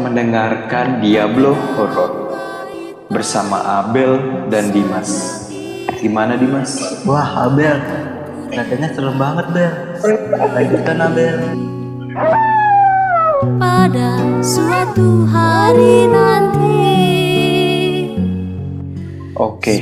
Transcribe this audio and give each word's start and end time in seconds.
mendengarkan 0.00 1.04
Diablo 1.04 1.52
Horror 1.76 2.32
bersama 3.12 3.84
Abel 3.84 4.46
dan 4.48 4.72
Dimas. 4.72 5.44
Gimana 6.00 6.40
Dimas? 6.40 6.80
Wah, 7.04 7.44
Abel. 7.44 7.76
Katanya 8.48 8.88
serem 8.96 9.16
banget, 9.20 9.46
Bel. 9.52 9.72
Lanjutkan, 10.56 10.96
Abel. 11.04 11.36
Pada 13.60 14.10
suatu 14.44 15.24
hari 15.28 16.04
nanti 16.12 16.88
Oke, 19.40 19.76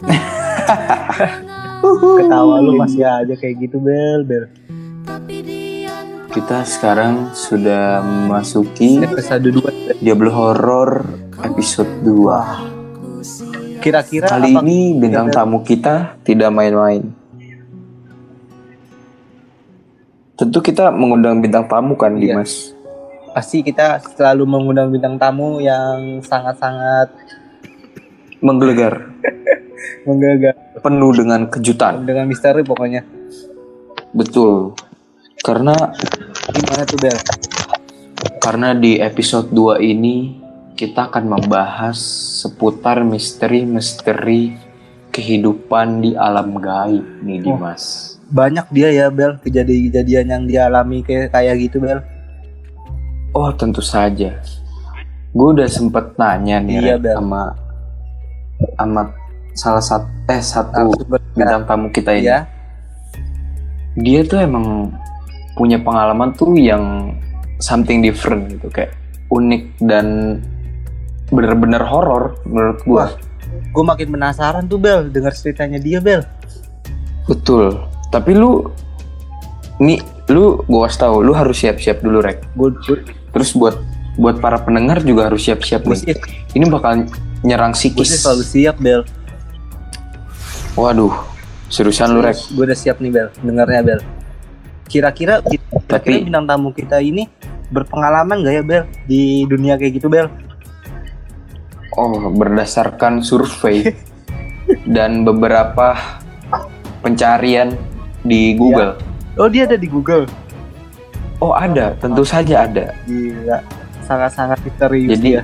tak 0.00 0.08
terdengar 1.28 1.68
Ketawa 2.16 2.64
lu 2.64 2.80
masih 2.80 3.04
aja 3.04 3.34
kayak 3.36 3.68
gitu, 3.68 3.76
Bel, 3.76 4.24
Bel. 4.24 4.48
Kita 6.38 6.62
sekarang 6.62 7.34
sudah 7.34 7.98
memasuki 7.98 9.02
Episode 9.02 9.50
2. 9.50 9.98
Diablo 9.98 10.30
Horror 10.30 11.02
episode 11.42 11.90
2. 12.00 13.82
Kira-kira 13.82 14.26
Kali 14.28 14.54
apa- 14.54 14.62
ini 14.62 14.94
bintang 14.94 15.26
tamu 15.28 15.58
kita 15.60 16.14
tidak 16.22 16.46
main-main. 16.48 17.02
Tentu 20.32 20.62
kita 20.62 20.94
mengundang 20.94 21.42
bintang 21.42 21.66
tamu 21.66 21.98
kan, 21.98 22.14
Iya. 22.14 22.38
Dimas? 22.38 22.74
pasti 23.28 23.60
kita 23.60 23.98
selalu 24.08 24.46
mengundang 24.46 24.88
bintang 24.88 25.14
tamu 25.14 25.58
yang 25.58 26.18
sangat-sangat 26.20 27.06
Menggelegar, 28.38 29.10
menggagah 30.06 30.54
penuh 30.78 31.10
dengan 31.12 31.46
kejutan. 31.46 32.02
dengan 32.02 32.24
misteri 32.24 32.62
pokoknya. 32.62 33.02
Betul. 34.12 34.78
Karena 35.38 35.70
Gimana 36.48 36.82
tuh, 36.84 36.98
Bel? 36.98 37.18
karena 38.38 38.72
di 38.72 38.96
episode 38.96 39.52
2 39.52 39.78
ini 39.78 40.40
kita 40.72 41.06
akan 41.06 41.36
membahas 41.36 41.98
seputar 42.40 43.04
misteri-misteri 43.04 44.56
kehidupan 45.12 46.00
di 46.00 46.16
alam 46.16 46.56
gaib 46.56 47.04
nih, 47.20 47.44
Oh. 47.44 47.54
Dimas. 47.54 48.16
Banyak 48.28 48.66
dia 48.70 48.88
ya, 48.90 49.06
Bel, 49.08 49.36
kejadian-kejadian 49.38 50.26
yang 50.28 50.44
dialami 50.44 51.04
kayak 51.04 51.28
kayak 51.30 51.60
gitu, 51.60 51.78
Bel. 51.78 52.00
Oh, 53.32 53.52
tentu 53.52 53.84
saja. 53.84 54.40
Gue 55.30 55.48
udah 55.52 55.68
sempet 55.68 56.16
nanya 56.16 56.58
nih 56.58 56.76
Iya, 56.80 56.96
Bel. 56.96 57.16
sama 57.20 57.42
sama 58.74 59.02
salah 59.54 59.84
satu 59.84 60.08
eh 60.26 60.42
satu 60.42 60.90
bintang 61.36 61.62
tamu 61.64 61.86
kita 61.92 62.16
ini. 62.16 62.26
Iya. 62.26 62.38
Dia 63.94 64.20
tuh 64.24 64.40
emang 64.40 64.90
punya 65.58 65.82
pengalaman 65.82 66.30
tuh 66.38 66.54
yang 66.54 67.12
something 67.58 67.98
different 67.98 68.46
gitu, 68.54 68.70
kayak 68.70 68.94
unik 69.34 69.74
dan 69.82 70.38
bener-bener 71.34 71.82
horor 71.82 72.38
menurut 72.46 72.78
gue. 72.86 72.94
Wah. 72.94 73.10
Gue 73.74 73.84
makin 73.84 74.14
penasaran 74.14 74.70
tuh, 74.70 74.78
Bel, 74.78 75.10
dengar 75.10 75.34
ceritanya 75.34 75.82
dia, 75.82 75.98
Bel. 75.98 76.22
Betul. 77.26 77.76
Tapi 78.08 78.32
lu 78.32 78.72
nih 79.78 80.00
lu 80.28 80.60
gua 80.66 80.90
kasih 80.90 81.00
tahu 81.08 81.16
lu 81.22 81.32
harus 81.36 81.56
siap-siap 81.60 82.00
dulu 82.00 82.24
rek. 82.24 82.40
Gue 82.56 82.72
Terus 83.32 83.52
buat 83.52 83.76
buat 84.18 84.40
para 84.42 84.58
pendengar 84.58 85.04
juga 85.04 85.30
harus 85.30 85.44
siap-siap 85.44 85.84
gue 85.84 85.94
nih. 85.94 86.00
sih, 86.16 86.16
Ini 86.56 86.64
bakal 86.72 87.06
nyerang 87.44 87.76
gue 87.76 87.78
psikis. 87.78 88.18
selalu 88.18 88.44
siap, 88.44 88.76
Bel. 88.80 89.04
Waduh, 90.74 91.14
seriusan 91.68 92.16
lu 92.16 92.24
rek. 92.24 92.38
Gue 92.56 92.64
udah 92.66 92.78
siap 92.78 92.98
nih, 92.98 93.10
Bel. 93.12 93.28
Dengarnya, 93.44 93.82
Bel. 93.84 94.00
Kira-kira 94.88 95.44
kira-kira 95.44 95.84
Tapi 96.00 96.24
bintang 96.24 96.48
tamu 96.48 96.72
kita 96.72 96.98
ini 97.04 97.28
berpengalaman 97.68 98.40
gak 98.40 98.54
ya, 98.56 98.62
Bel? 98.64 98.82
Di 99.04 99.44
dunia 99.44 99.76
kayak 99.76 100.00
gitu, 100.00 100.08
Bel? 100.08 100.32
oh 101.98 102.30
berdasarkan 102.30 103.26
survei 103.26 103.90
dan 104.94 105.26
beberapa 105.26 105.98
pencarian 107.02 107.74
di 108.22 108.54
Google. 108.54 108.94
Oh, 109.34 109.50
dia 109.50 109.66
ada 109.66 109.74
di 109.74 109.90
Google. 109.90 110.30
Oh 111.38 111.54
ada, 111.54 111.94
tentu 111.98 112.26
saja 112.26 112.66
ada. 112.66 112.94
Gila. 113.06 113.62
Sangat-sangat 114.02 114.58
misterius 114.66 115.18
Jadi 115.18 115.38
dia. 115.38 115.42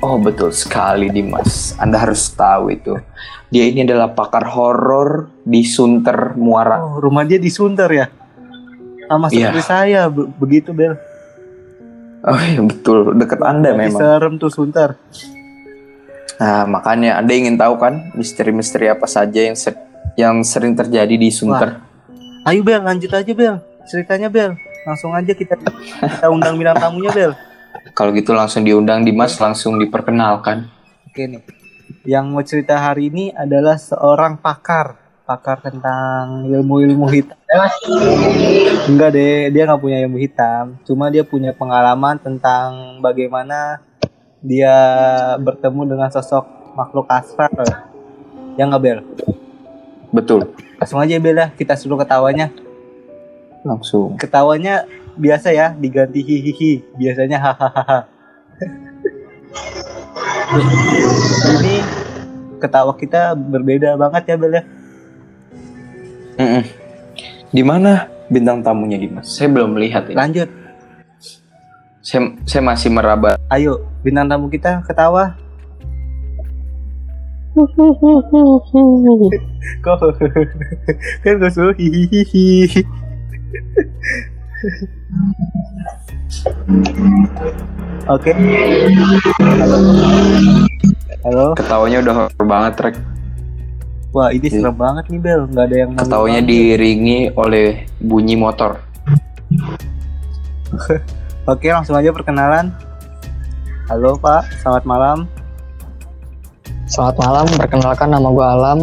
Oh 0.00 0.16
betul 0.16 0.50
sekali 0.50 1.12
Dimas. 1.12 1.76
Anda 1.78 2.02
harus 2.02 2.26
tahu 2.32 2.72
itu. 2.74 2.96
Dia 3.52 3.68
ini 3.68 3.84
adalah 3.84 4.10
pakar 4.10 4.48
horor 4.48 5.30
di 5.44 5.62
Sunter 5.62 6.34
Muara. 6.34 6.80
Oh, 6.80 6.98
rumah 6.98 7.22
dia 7.22 7.38
di 7.38 7.52
Sunter 7.52 7.90
ya? 7.92 8.06
Sama 9.10 9.26
Iya. 9.26 9.50
seperti 9.50 9.62
saya, 9.66 10.00
be- 10.06 10.30
begitu, 10.32 10.70
Bel. 10.70 10.94
Oh 12.22 12.38
iya 12.38 12.62
betul, 12.62 13.18
dekat 13.18 13.42
Anda 13.42 13.74
Lagi 13.74 13.90
memang. 13.90 13.98
serem 13.98 14.32
tuh 14.36 14.46
Sunter. 14.48 14.94
Nah, 16.36 16.62
makanya 16.64 17.18
Anda 17.18 17.32
ingin 17.34 17.56
tahu 17.56 17.74
kan 17.74 18.14
misteri-misteri 18.14 18.86
apa 18.86 19.04
saja 19.04 19.40
yang 19.42 19.58
ser- 19.58 19.80
yang 20.14 20.40
sering 20.40 20.72
terjadi 20.72 21.10
di 21.10 21.26
Sunter? 21.28 21.82
Ayo, 22.42 22.62
Bel, 22.62 22.78
lanjut 22.78 23.10
aja, 23.10 23.32
Bel. 23.34 23.58
Ceritanya, 23.84 24.30
Bel. 24.30 24.54
Langsung 24.80 25.10
aja 25.10 25.34
kita 25.34 25.58
kita 25.58 26.28
undang 26.28 26.54
bintang 26.54 26.78
tamunya, 26.78 27.10
Bel. 27.10 27.32
Kalau 27.90 28.14
gitu 28.14 28.30
langsung 28.30 28.62
diundang 28.62 29.02
Dimas 29.02 29.34
langsung 29.36 29.74
diperkenalkan. 29.76 30.70
Oke 31.04 31.26
nih. 31.26 31.42
Yang 32.06 32.24
mau 32.26 32.42
cerita 32.42 32.78
hari 32.78 33.08
ini 33.08 33.34
adalah 33.34 33.74
seorang 33.74 34.38
pakar, 34.38 34.99
pakar 35.30 35.62
tentang 35.62 36.42
ilmu-ilmu 36.50 37.06
hitam. 37.06 37.38
Enggak 38.90 39.14
deh, 39.14 39.54
dia 39.54 39.62
nggak 39.62 39.78
punya 39.78 40.02
ilmu 40.02 40.18
hitam. 40.18 40.74
Cuma 40.82 41.06
dia 41.06 41.22
punya 41.22 41.54
pengalaman 41.54 42.18
tentang 42.18 42.98
bagaimana 42.98 43.78
dia 44.42 44.74
bertemu 45.38 45.86
dengan 45.86 46.10
sosok 46.10 46.74
makhluk 46.74 47.06
astral. 47.06 47.54
Ya 48.58 48.66
nggak 48.66 48.82
Bel? 48.82 48.98
Betul. 50.10 50.50
Langsung 50.82 50.98
aja 50.98 51.14
Bel 51.22 51.38
ya, 51.38 51.54
kita 51.54 51.78
suruh 51.78 51.94
ketawanya. 52.02 52.50
Langsung. 53.62 54.18
Ketawanya 54.18 54.90
biasa 55.14 55.54
ya, 55.54 55.70
diganti 55.78 56.26
hihihi. 56.26 56.98
Biasanya 56.98 57.38
hahaha. 57.38 58.10
Ini 61.54 61.74
ketawa 62.58 62.98
kita 62.98 63.38
berbeda 63.38 63.94
banget 63.94 64.34
ya 64.34 64.34
Bel 64.34 64.58
ya. 64.58 64.64
Mm-mm. 66.40 66.64
Di 67.52 67.60
mana 67.60 68.08
bintang 68.32 68.64
tamunya 68.64 68.96
Dimas? 68.96 69.28
Saya 69.28 69.52
belum 69.52 69.76
melihat 69.76 70.08
ini. 70.08 70.16
Lanjut, 70.16 70.48
Saya, 72.00 72.32
saya 72.48 72.64
masih 72.64 72.88
meraba. 72.88 73.36
ayo 73.52 73.84
bintang 74.00 74.24
tamu 74.24 74.48
kita 74.48 74.80
ketawa. 74.88 75.36
Kok 79.84 80.00
kan 81.20 81.34
gue 81.36 81.50
suruh 81.52 81.76
hihihi. 81.76 82.80
Oke. 88.08 88.32
Halo. 89.44 89.78
Halo. 91.20 91.46
Ketawanya 91.52 92.00
udah 92.00 92.14
horor 92.16 92.46
banget, 92.48 92.72
Rek. 92.80 92.96
Wah 94.10 94.34
ini 94.34 94.42
Iya. 94.42 94.58
serem 94.58 94.74
banget 94.74 95.04
nih 95.06 95.20
Bel. 95.22 95.40
Nggak 95.46 95.64
ada 95.64 95.76
yang 95.76 95.90
manggil-manggil. 95.94 96.42
diiringi 96.42 97.18
oleh 97.32 97.86
bunyi 97.96 98.34
motor. 98.34 98.82
Oke 101.46 101.66
langsung 101.70 101.94
aja 101.94 102.10
perkenalan. 102.10 102.74
Halo 103.86 104.18
Pak, 104.18 104.50
selamat 104.62 104.84
malam. 104.84 105.18
Selamat 106.86 107.16
malam, 107.22 107.46
perkenalkan 107.54 108.08
nama 108.10 108.28
gue 108.28 108.46
Alam. 108.48 108.78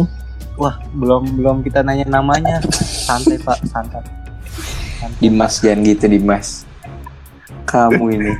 Wah 0.56 0.80
belum 0.90 1.36
belum 1.36 1.56
kita 1.60 1.84
nanya 1.84 2.08
namanya. 2.08 2.64
Santai 2.72 3.36
Pak, 3.36 3.62
santai. 3.64 4.00
Santai. 4.96 5.20
Dimas 5.20 5.60
jangan 5.60 5.84
gitu 5.84 6.04
Dimas. 6.08 6.64
Kamu 7.64 8.04
ini. 8.10 8.32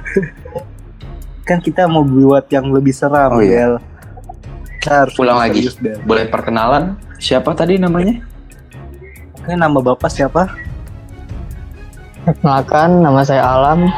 Kan 1.46 1.61
kita 1.61 1.84
mau 1.84 2.00
buat 2.00 2.49
yang 2.49 2.69
lebih 2.69 2.93
seram 2.93 3.29
Oh, 3.31 3.41
iya. 3.41 3.69
Bel. 3.69 3.73
Harus 4.87 5.15
Ulang 5.19 5.43
lebih 5.43 5.75
lagi. 5.75 5.83
Bel. 5.83 5.99
Boleh 6.07 6.25
perkenalan? 6.31 6.95
Siapa 7.19 7.51
tadi 7.59 7.81
namanya? 7.83 8.23
Oke 9.35 9.53
nama 9.59 9.79
bapak 9.83 10.11
siapa? 10.13 10.47
Perkenalkan, 12.23 13.03
nama 13.03 13.25
saya 13.27 13.43
Alam. 13.43 13.91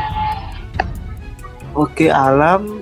Oke 1.77 2.09
Alam. 2.09 2.81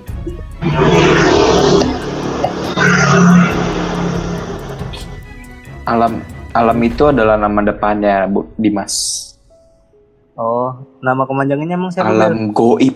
Alam 5.89 6.21
Alam 6.53 6.77
itu 6.85 7.03
adalah 7.09 7.35
nama 7.37 7.59
depannya 7.65 8.29
Bu 8.29 8.45
Dimas. 8.55 9.25
Oh 10.39 10.71
nama 11.03 11.27
kemanjangannya 11.27 11.75
emang 11.75 11.91
siapa? 11.91 12.09
Alam 12.09 12.55
goib. 12.55 12.95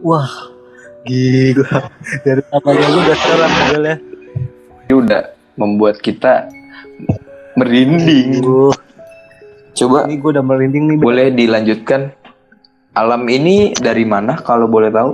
Wah 0.00 0.55
gila. 1.06 1.78
Dari 2.26 2.42
namanya 2.50 2.82
aja 2.82 2.98
udah 2.98 3.16
seram 3.16 3.52
Bel 3.70 3.82
ya. 3.86 3.96
Ini 4.86 4.94
udah 4.94 5.22
membuat 5.54 5.96
kita 6.02 6.50
merinding. 7.54 8.42
Coba 9.76 10.08
ini 10.08 10.18
gue 10.18 10.30
udah 10.34 10.44
merinding 10.44 10.84
nih. 10.90 10.96
Boleh 10.98 11.30
dilanjutkan. 11.30 12.10
Alam 12.96 13.28
ini 13.28 13.76
dari 13.76 14.08
mana 14.08 14.40
kalau 14.40 14.66
boleh 14.66 14.88
tahu? 14.88 15.12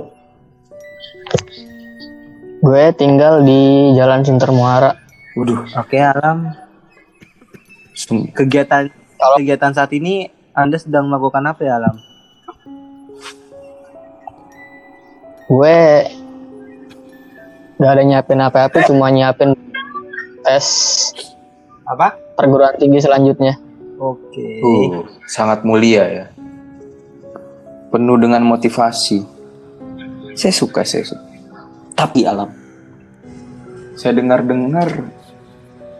Gue 2.63 2.95
tinggal 2.95 3.43
di 3.43 3.91
Jalan 3.93 4.23
Sunter 4.23 4.55
Muara. 4.55 4.95
Waduh, 5.35 5.67
Oke 5.75 5.99
alam. 5.99 6.55
Kegiatan 8.33 8.87
Kalau- 8.89 9.37
kegiatan 9.37 9.71
saat 9.75 9.91
ini 9.91 10.31
Anda 10.53 10.79
sedang 10.79 11.09
melakukan 11.11 11.43
apa 11.43 11.61
ya 11.61 11.75
alam? 11.75 11.95
Gue 15.47 16.07
gak 17.79 17.91
ada 17.99 18.03
nyiapin 18.03 18.39
apa-apa, 18.39 18.87
cuma 18.87 19.11
nyiapin 19.11 19.55
tes 20.43 20.67
Apa? 21.83 22.15
perguruan 22.39 22.79
tinggi 22.79 23.03
selanjutnya. 23.03 23.59
Oke. 23.99 24.63
uh, 24.63 25.05
sangat 25.27 25.67
mulia 25.67 26.03
ya. 26.07 26.25
Penuh 27.91 28.17
dengan 28.17 28.41
motivasi. 28.47 29.21
Saya 30.33 30.53
suka, 30.55 30.81
saya 30.81 31.05
suka. 31.05 31.27
Tapi 31.93 32.25
alam. 32.25 32.49
Saya 33.93 34.17
dengar-dengar 34.17 34.89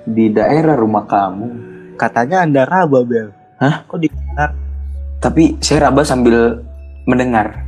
di 0.04 0.34
daerah 0.34 0.74
rumah 0.74 1.06
kamu. 1.06 1.48
Katanya 1.96 2.42
Anda 2.42 2.66
raba 2.66 3.06
Bel. 3.06 3.30
Hah? 3.62 3.86
Kok 3.86 4.00
didengar? 4.02 4.58
Tapi 5.22 5.62
saya 5.62 5.88
raba 5.88 6.02
sambil 6.02 6.66
mendengar. 7.06 7.62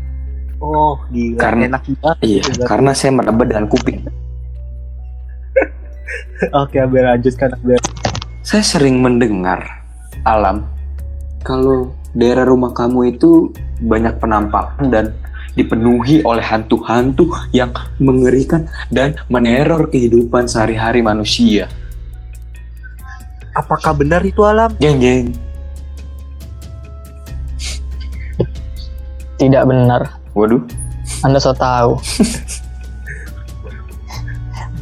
Oh, 0.63 0.95
gila. 1.11 1.39
Karena- 1.39 1.67
enak 1.71 1.83
banget. 1.99 2.17
Iya, 2.23 2.43
karena 2.65 2.91
saya 2.95 3.11
meraba 3.11 3.43
dengan 3.43 3.67
kuping. 3.67 3.99
Oke, 6.61 6.79
Abel 6.79 7.05
lanjutkan 7.05 7.51
Abel. 7.55 7.79
Saya 8.45 8.61
sering 8.61 9.01
mendengar 9.01 9.65
alam 10.21 10.69
kalau 11.41 11.93
daerah 12.13 12.45
rumah 12.45 12.73
kamu 12.73 13.17
itu 13.17 13.49
banyak 13.81 14.17
penampakan 14.17 14.89
dan 14.89 15.05
dipenuhi 15.55 16.19
oleh 16.27 16.43
hantu-hantu 16.43 17.31
yang 17.55 17.71
mengerikan 17.97 18.67
dan 18.91 19.15
meneror 19.31 19.87
kehidupan 19.87 20.51
sehari-hari 20.51 20.99
manusia. 20.99 21.71
Apakah 23.55 23.95
benar 23.95 24.19
itu 24.27 24.43
alam? 24.43 24.75
Jeng 24.83 24.99
jeng. 24.99 25.25
Tidak 29.39 29.63
benar. 29.63 30.24
Waduh, 30.35 30.67
Anda 31.23 31.39
so 31.39 31.55
tahu. 31.55 31.95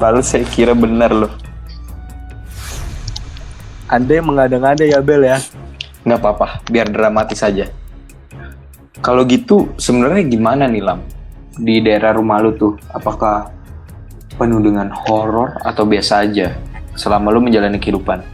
lalu 0.01 0.21
saya 0.25 0.41
kira 0.49 0.73
benar 0.73 1.13
loh. 1.13 1.29
Anda 3.85 4.17
yang 4.17 4.33
mengada-ngada 4.33 4.81
ya 4.81 4.97
Bel 4.97 5.21
ya. 5.21 5.37
Nggak 6.01 6.19
apa-apa, 6.25 6.47
biar 6.65 6.89
dramatis 6.89 7.37
saja. 7.37 7.69
Kalau 9.05 9.21
gitu, 9.29 9.69
sebenarnya 9.77 10.25
gimana 10.25 10.65
nih 10.65 10.81
Lam? 10.81 11.05
Di 11.53 11.85
daerah 11.85 12.17
rumah 12.17 12.41
lu 12.41 12.57
tuh, 12.57 12.73
apakah 12.89 13.53
penuh 14.33 14.57
dengan 14.57 14.89
horor 14.89 15.61
atau 15.61 15.85
biasa 15.85 16.25
aja 16.25 16.57
selama 16.97 17.29
lu 17.29 17.45
menjalani 17.45 17.77
kehidupan? 17.77 18.32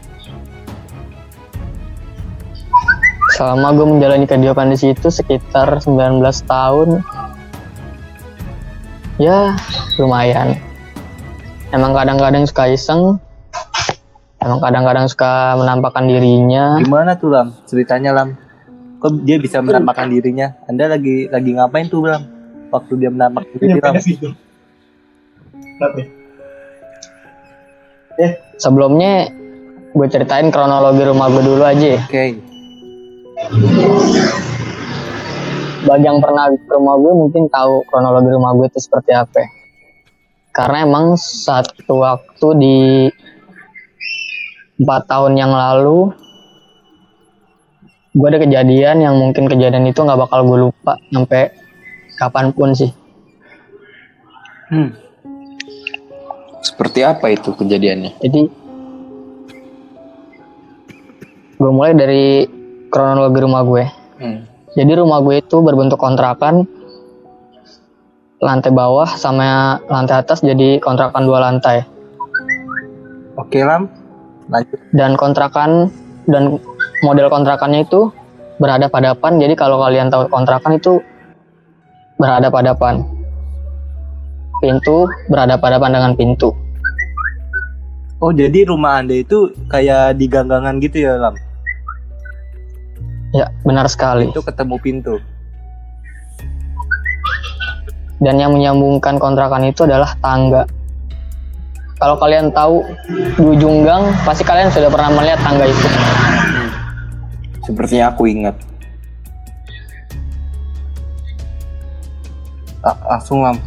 Selama 3.39 3.71
gue 3.71 3.88
menjalani 3.88 4.27
kehidupan 4.27 4.68
di 4.68 4.75
situ 4.75 5.07
sekitar 5.07 5.71
19 5.80 6.19
tahun, 6.44 7.00
ya 9.15 9.56
lumayan. 9.95 10.59
Emang 11.71 11.95
kadang-kadang 11.95 12.44
suka 12.44 12.68
iseng, 12.68 13.15
emang 14.44 14.59
kadang-kadang 14.59 15.07
suka 15.07 15.56
menampakkan 15.56 16.12
dirinya. 16.12 16.83
Gimana 16.83 17.15
tuh 17.15 17.31
Lam? 17.31 17.56
Ceritanya 17.63 18.12
Lam. 18.12 18.36
Kok 19.00 19.24
dia 19.24 19.39
bisa 19.39 19.63
menampakkan 19.63 20.12
dirinya? 20.12 20.59
Anda 20.68 20.92
lagi 20.92 21.31
lagi 21.31 21.56
ngapain 21.56 21.88
tuh 21.88 22.12
Lam? 22.12 22.27
Waktu 22.75 22.92
dia 23.00 23.07
menampakkan 23.07 23.56
diri 23.56 23.80
Lam. 23.80 23.95
Sebelumnya 28.59 29.31
gue 29.95 30.07
ceritain 30.12 30.51
kronologi 30.51 31.07
rumah 31.07 31.31
gue 31.31 31.39
dulu 31.39 31.63
aja. 31.63 31.88
ya. 31.95 32.03
Oke. 32.03 32.49
Bagi 35.88 36.06
yang 36.06 36.19
pernah 36.19 36.51
ke 36.51 36.74
rumah 36.75 37.00
gue 37.00 37.13
mungkin 37.15 37.47
tahu 37.47 37.88
kronologi 37.88 38.30
rumah 38.36 38.51
gue 38.59 38.68
itu 38.68 38.80
seperti 38.83 39.15
apa. 39.15 39.47
Karena 40.51 40.83
emang 40.83 41.15
satu 41.15 42.03
waktu 42.03 42.47
di 42.59 42.80
empat 44.80 45.01
tahun 45.07 45.39
yang 45.39 45.56
lalu 45.56 46.12
gue 48.12 48.27
ada 48.27 48.44
kejadian 48.44 49.07
yang 49.07 49.15
mungkin 49.15 49.47
kejadian 49.47 49.88
itu 49.88 50.03
nggak 50.03 50.19
bakal 50.19 50.44
gue 50.44 50.68
lupa 50.68 51.00
sampai 51.07 51.56
kapan 52.19 52.51
pun 52.51 52.75
sih. 52.75 52.92
Hmm. 54.68 54.92
Seperti 56.59 57.07
apa 57.07 57.31
itu 57.31 57.56
kejadiannya? 57.56 58.19
Jadi 58.19 58.42
gue 61.56 61.71
mulai 61.71 61.95
dari 61.95 62.58
kronologi 62.89 63.39
rumah 63.41 63.62
gue. 63.65 63.83
Hmm. 64.19 64.39
Jadi 64.77 64.91
rumah 65.00 65.21
gue 65.25 65.41
itu 65.41 65.57
berbentuk 65.63 65.97
kontrakan 65.97 66.68
lantai 68.39 68.71
bawah 68.71 69.07
sama 69.19 69.80
lantai 69.91 70.24
atas 70.24 70.39
jadi 70.39 70.80
kontrakan 70.80 71.27
dua 71.27 71.44
lantai 71.44 71.83
Oke 73.36 73.63
Lam. 73.63 73.91
Lanjut. 74.50 74.80
dan 74.97 75.13
kontrakan 75.13 75.94
dan 76.25 76.57
model 77.06 77.30
kontrakannya 77.30 77.86
itu 77.86 78.09
berhadapan-hadapan 78.57 79.38
jadi 79.38 79.53
kalau 79.53 79.77
kalian 79.77 80.09
tahu 80.09 80.25
kontrakan 80.33 80.81
itu 80.81 80.97
berhadapan-hadapan 82.18 83.06
pintu 84.63 85.06
berhadapan-hadapan 85.30 85.92
dengan 85.94 86.13
pintu 86.18 86.50
Oh 88.19 88.35
jadi 88.35 88.68
rumah 88.68 89.00
Anda 89.00 89.23
itu 89.23 89.47
kayak 89.71 90.19
di 90.19 90.28
ganggangan 90.28 90.83
gitu 90.83 91.07
ya 91.07 91.16
Lam? 91.16 91.40
Ya 93.31 93.45
benar 93.62 93.86
sekali 93.86 94.30
Itu 94.30 94.42
ketemu 94.42 94.76
pintu. 94.81 95.16
dan 98.19 98.36
yang 98.36 98.52
menyambungkan 98.52 99.16
kontrakan 99.16 99.64
itu 99.64 99.88
adalah 99.88 100.12
tangga 100.19 100.68
kalau 101.95 102.19
kalian 102.19 102.52
tahu 102.52 102.83
di 103.07 103.44
ujung 103.44 103.88
gang 103.88 104.12
pasti 104.28 104.44
kalian 104.44 104.68
sudah 104.68 104.92
pernah 104.92 105.12
melihat 105.16 105.40
tangga 105.40 105.64
itu 105.68 105.88
Sepertinya 107.69 108.09
aku 108.09 108.26
ingat. 108.26 108.56
La- 112.81 112.98
langsung 113.14 113.45
Lam. 113.45 113.62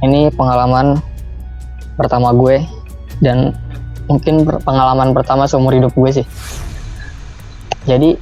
ini 0.00 0.32
pengalaman 0.32 0.96
pertama 2.00 2.32
gue 2.32 2.64
dan 3.20 3.52
mungkin 4.10 4.42
pengalaman 4.42 5.14
pertama 5.14 5.46
seumur 5.46 5.70
hidup 5.70 5.94
gue 5.94 6.10
sih 6.10 6.26
jadi 7.86 8.18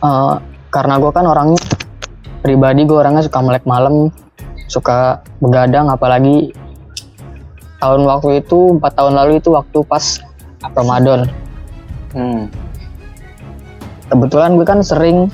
eh, 0.00 0.34
karena 0.70 0.94
gue 1.02 1.10
kan 1.10 1.26
orangnya 1.26 1.58
pribadi 2.40 2.86
gue 2.86 2.94
orangnya 2.94 3.26
suka 3.26 3.42
melek 3.42 3.66
malam 3.66 4.14
suka 4.70 5.18
begadang 5.42 5.90
apalagi 5.90 6.54
tahun 7.82 8.06
waktu 8.06 8.46
itu 8.46 8.78
empat 8.78 8.92
tahun 8.94 9.18
lalu 9.18 9.42
itu 9.42 9.50
waktu 9.50 9.78
pas 9.82 10.22
Ramadan 10.62 11.26
Hmm. 12.10 12.50
kebetulan 14.10 14.58
gue 14.58 14.66
kan 14.66 14.82
sering 14.82 15.30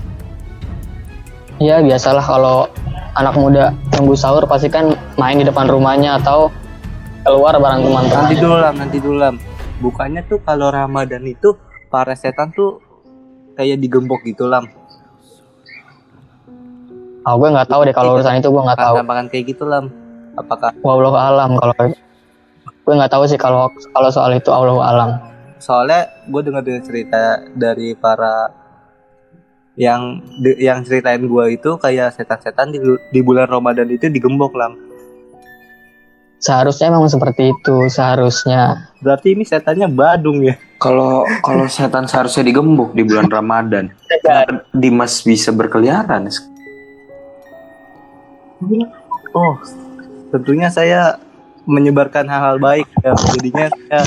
ya 1.56 1.80
biasalah 1.80 2.20
kalau 2.20 2.68
anak 3.16 3.32
muda 3.32 3.72
nunggu 3.96 4.12
sahur 4.12 4.44
pasti 4.44 4.68
kan 4.68 4.92
main 5.16 5.40
di 5.40 5.48
depan 5.48 5.72
rumahnya 5.72 6.20
atau 6.20 6.52
keluar 7.24 7.56
bareng 7.56 7.80
Nanti 7.80 7.88
teman-teman 7.88 8.36
dulu 8.36 8.56
Lam, 8.60 8.74
nanti 8.76 8.96
dulu 9.00 9.16
Lam. 9.16 9.34
Bukannya 9.76 10.24
tuh 10.24 10.40
kalau 10.40 10.72
Ramadan 10.72 11.20
itu 11.28 11.52
para 11.92 12.16
setan 12.16 12.52
tuh 12.56 12.80
kayak 13.56 13.80
digembok 13.80 14.24
gitu 14.24 14.48
Lam. 14.48 14.68
oh, 17.26 17.34
gue 17.42 17.48
nggak 17.50 17.68
tahu 17.68 17.80
deh 17.84 17.94
kalau 17.96 18.14
urusan 18.14 18.38
itu 18.38 18.48
gue 18.48 18.62
nggak 18.62 18.78
tahu 18.78 18.94
Tampakan 19.02 19.26
kayak 19.28 19.44
gitu 19.50 19.64
Lam. 19.66 19.90
Apakah 20.36 20.70
wallahu 20.84 21.16
alam 21.16 21.56
kalau 21.56 21.74
gue 22.86 22.94
nggak 22.94 23.12
tahu 23.12 23.24
sih 23.26 23.40
kalau 23.40 23.66
kalau 23.90 24.08
soal 24.12 24.30
itu 24.36 24.52
Allah 24.52 24.76
alam 24.78 25.10
soalnya 25.58 26.06
gue 26.28 26.40
dengar 26.44 26.62
dengar 26.62 26.84
cerita 26.84 27.42
dari 27.56 27.96
para 27.96 28.52
yang 29.74 30.22
de- 30.40 30.60
yang 30.60 30.86
ceritain 30.86 31.20
gue 31.20 31.44
itu 31.52 31.70
kayak 31.76 32.14
setan-setan 32.14 32.72
di, 32.72 32.78
di 33.12 33.20
bulan 33.20 33.50
Ramadan 33.50 33.90
itu 33.90 34.08
digembok 34.08 34.54
Lam. 34.54 34.85
Seharusnya 36.38 36.92
memang 36.92 37.08
seperti 37.08 37.52
itu 37.56 37.76
seharusnya 37.88 38.92
Berarti 39.00 39.32
ini 39.38 39.44
setannya 39.46 39.86
Badung 39.86 40.42
ya? 40.42 40.56
Kalau 40.76 41.24
kalau 41.40 41.64
setan 41.70 42.04
seharusnya 42.04 42.44
digembok 42.44 42.92
di 42.92 43.00
bulan 43.06 43.30
Ramadan, 43.30 43.88
Dimas 44.74 45.24
bisa 45.24 45.54
berkeliaran? 45.54 46.28
Oh, 49.36 49.54
tentunya 50.32 50.68
saya 50.72 51.20
menyebarkan 51.68 52.24
hal-hal 52.28 52.56
baik 52.58 52.88
ya. 53.04 53.12
jadinya 53.36 53.66
saya 53.68 54.00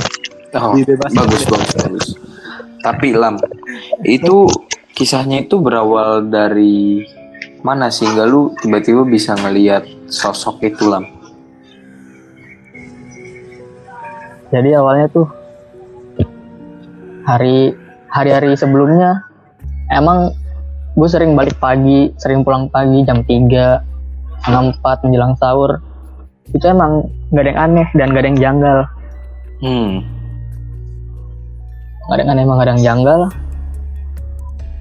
Oh, 0.50 0.74
Dibebaskan. 0.74 1.14
bagus 1.14 1.44
bagus 1.46 1.72
bagus. 1.78 2.08
Tapi 2.82 3.14
Lam, 3.14 3.38
itu 4.02 4.50
kisahnya 4.98 5.46
itu 5.46 5.62
berawal 5.62 6.26
dari 6.26 7.06
mana 7.62 7.94
sih? 7.94 8.10
Enggak 8.10 8.28
lu 8.34 8.42
tiba-tiba 8.58 9.06
bisa 9.06 9.38
ngelihat 9.38 9.86
sosok 10.10 10.58
itu 10.66 10.90
Lam? 10.90 11.06
Jadi 14.50 14.70
awalnya 14.74 15.06
tuh 15.14 15.30
hari 17.30 17.78
hari-hari 18.10 18.58
sebelumnya 18.58 19.22
emang 19.94 20.34
gue 20.98 21.10
sering 21.10 21.38
balik 21.38 21.56
pagi, 21.62 22.10
sering 22.18 22.42
pulang 22.42 22.66
pagi 22.74 23.06
jam 23.06 23.22
3, 23.22 24.50
jam 24.50 24.74
4 24.74 25.06
menjelang 25.06 25.38
sahur. 25.38 25.78
Itu 26.50 26.66
emang 26.66 27.06
gak 27.30 27.46
ada 27.46 27.50
yang 27.54 27.62
aneh 27.62 27.88
dan 27.94 28.08
gak 28.10 28.22
ada 28.26 28.30
yang 28.34 28.42
janggal. 28.42 28.78
Hmm. 29.62 29.92
Gak 32.10 32.16
ada 32.18 32.22
yang 32.26 32.32
aneh 32.34 32.42
emang 32.42 32.58
gak 32.58 32.66
ada 32.66 32.74
yang 32.74 32.84
janggal. 32.84 33.22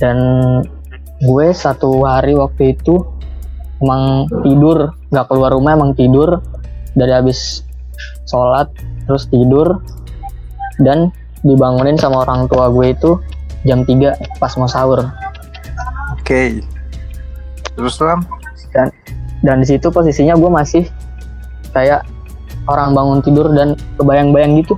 Dan 0.01 0.19
gue 1.21 1.47
satu 1.53 2.09
hari 2.09 2.33
waktu 2.33 2.73
itu 2.73 3.05
emang 3.85 4.25
tidur, 4.41 4.97
gak 5.13 5.29
keluar 5.29 5.53
rumah 5.53 5.77
emang 5.77 5.93
tidur 5.93 6.41
dari 6.97 7.13
habis 7.13 7.68
sholat 8.29 8.69
terus 9.09 9.27
tidur 9.31 9.81
dan 10.83 11.11
dibangunin 11.43 11.97
sama 11.99 12.27
orang 12.27 12.51
tua 12.51 12.71
gue 12.71 12.93
itu 12.93 13.11
jam 13.67 13.83
3 13.83 14.39
pas 14.39 14.53
mau 14.59 14.71
sahur. 14.71 15.07
Oke. 16.15 16.63
Terus 17.75 17.95
lam? 18.03 18.27
Dan 18.75 18.91
dan 19.43 19.63
di 19.63 19.67
situ 19.71 19.89
posisinya 19.89 20.35
gue 20.35 20.51
masih 20.51 20.85
kayak 21.71 22.03
orang 22.67 22.93
bangun 22.93 23.19
tidur 23.23 23.49
dan 23.55 23.79
kebayang-bayang 23.97 24.59
gitu. 24.59 24.75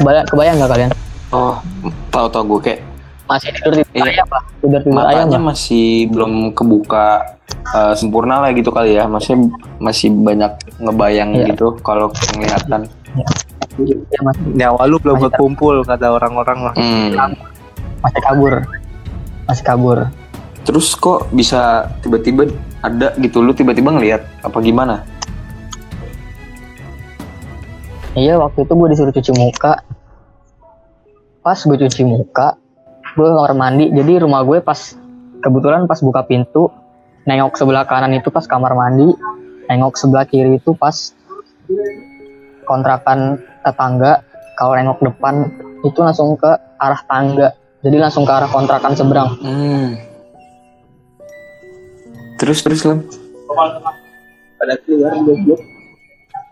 Kebayang 0.00 0.26
kebayang 0.26 0.56
nggak 0.58 0.72
kalian? 0.72 0.90
Oh, 1.28 1.60
tahu 2.08 2.26
tahu 2.32 2.44
gue 2.56 2.60
kayak 2.72 2.80
masih 3.28 3.48
tidur 3.52 3.72
tidur 3.76 3.86
Iya. 4.08 4.12
ayam 4.16 4.28
lah 4.28 4.42
tidur 4.58 4.80
tidur 4.80 4.96
ayam 4.96 4.96
matanya 4.96 5.36
lah 5.36 5.42
masih 5.46 5.86
belum 6.08 6.32
kebuka 6.52 7.06
eh, 7.68 7.94
sempurna 7.94 8.40
lah 8.40 8.50
gitu 8.50 8.72
kali 8.72 8.96
ya. 8.96 9.04
Maksudnya 9.04 9.52
masih 9.78 10.08
banyak 10.10 10.52
ngebayang 10.80 11.30
Iya. 11.34 11.44
gitu 11.52 11.76
kalau 11.80 12.08
kelihatan. 12.08 12.88
Ya, 13.78 14.20
masih, 14.20 14.42
nyawa 14.52 14.82
lu 14.84 14.98
belum 14.98 15.16
Masih 15.16 15.24
berkumpul 15.30 15.74
kata 15.86 16.10
orang-orang 16.10 16.58
lah 16.66 16.74
Hmm. 16.74 17.30
masih 18.02 18.20
kabur 18.26 18.54
masih 19.46 19.64
kabur 19.64 19.98
Terus 20.66 20.92
kok 20.92 21.30
bisa 21.30 21.86
tiba-tiba 22.00 22.50
ada 22.78 23.14
gitu 23.16 23.38
lu 23.38 23.54
tiba-tiba 23.54 23.88
ngelihat 23.88 24.26
apa 24.42 24.58
gimana? 24.58 25.06
iya 28.12 28.34
waktu 28.34 28.66
itu 28.66 28.72
gue 28.74 28.88
disuruh 28.90 29.14
cuci 29.14 29.32
muka 29.32 29.78
pas 31.40 31.56
gue 31.56 31.76
cuci 31.78 32.02
muka 32.02 32.58
gue 33.14 33.26
ke 33.26 33.34
kamar 33.34 33.54
mandi. 33.56 33.88
Jadi 33.92 34.12
rumah 34.24 34.42
gue 34.44 34.58
pas 34.60 34.76
kebetulan 35.40 35.86
pas 35.86 36.00
buka 36.02 36.26
pintu 36.26 36.68
nengok 37.28 37.54
sebelah 37.60 37.84
kanan 37.84 38.16
itu 38.16 38.32
pas 38.32 38.44
kamar 38.48 38.72
mandi 38.72 39.12
nengok 39.68 40.00
sebelah 40.00 40.24
kiri 40.24 40.58
itu 40.58 40.72
pas 40.74 41.12
kontrakan 42.64 43.40
tetangga. 43.64 44.24
Kalau 44.58 44.74
nengok 44.74 45.00
depan 45.06 45.34
itu 45.86 45.98
langsung 46.02 46.34
ke 46.34 46.50
arah 46.80 47.00
tangga. 47.06 47.54
Jadi 47.84 47.96
langsung 47.96 48.26
ke 48.26 48.32
arah 48.34 48.50
kontrakan 48.50 48.92
seberang. 48.98 49.38
Hmm. 49.38 49.94
Terus 52.38 52.62
terus 52.62 52.82
Lam. 52.86 53.02
pada 54.58 54.74
keluar 54.82 55.14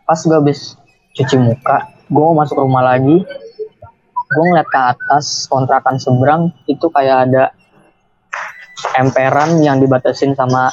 pas 0.06 0.18
gue 0.22 0.36
habis 0.38 0.78
cuci 1.18 1.36
muka 1.42 1.90
gue 2.06 2.22
mau 2.22 2.38
masuk 2.38 2.62
rumah 2.62 2.94
lagi 2.94 3.26
gue 4.26 4.44
ngeliat 4.50 4.68
ke 4.68 4.80
atas 4.96 5.46
kontrakan 5.46 5.96
seberang 6.02 6.50
itu 6.66 6.86
kayak 6.90 7.30
ada 7.30 7.44
emperan 8.98 9.62
yang 9.62 9.78
dibatasin 9.78 10.34
sama 10.34 10.68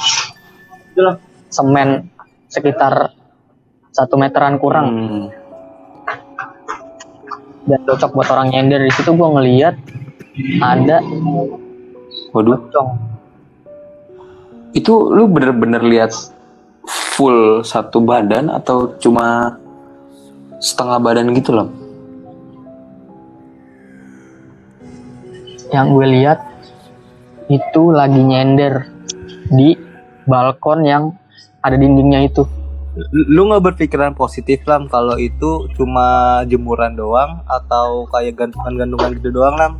semen 1.53 2.09
sekitar 2.49 3.13
satu 3.93 4.17
meteran 4.17 4.57
kurang. 4.57 4.87
Hmm. 4.89 5.25
dan 7.63 7.79
cocok 7.87 8.11
buat 8.11 8.27
orang 8.27 8.51
nyender. 8.51 8.83
Di 8.83 8.91
situ 8.91 9.15
gue 9.15 9.29
ngeliat 9.39 9.75
ada 10.59 10.99
Waduh, 12.33 12.59
pocong. 12.59 12.89
Itu 14.73 15.13
lu 15.13 15.29
bener-bener 15.29 15.79
lihat 15.85 16.11
full 16.83 17.61
satu 17.61 18.01
badan 18.01 18.49
atau 18.49 18.97
cuma 18.97 19.55
setengah 20.57 20.97
badan 20.97 21.31
gitu 21.37 21.53
Lam? 21.53 21.82
Yang 25.73 25.89
gue 25.91 26.05
lihat 26.05 26.39
itu 27.49 27.89
lagi 27.89 28.21
nyender 28.21 28.87
di 29.49 29.75
balkon 30.29 30.85
yang 30.85 31.11
ada 31.65 31.75
dindingnya 31.75 32.29
itu. 32.29 32.45
Lu 33.11 33.49
nggak 33.49 33.73
berpikiran 33.73 34.13
positif 34.13 34.61
lam 34.69 34.85
kalau 34.85 35.17
itu 35.17 35.65
cuma 35.73 36.39
jemuran 36.45 36.93
doang 36.93 37.41
atau 37.49 38.05
kayak 38.13 38.37
gantungan-gantungan 38.37 39.17
gitu 39.17 39.29
doang 39.33 39.57
lam? 39.57 39.73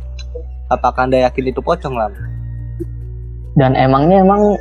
Apakah 0.66 1.06
anda 1.06 1.22
yakin 1.22 1.54
itu 1.54 1.62
pocong 1.62 1.94
lam? 1.94 2.10
Dan 3.54 3.78
emangnya 3.78 4.26
emang 4.26 4.58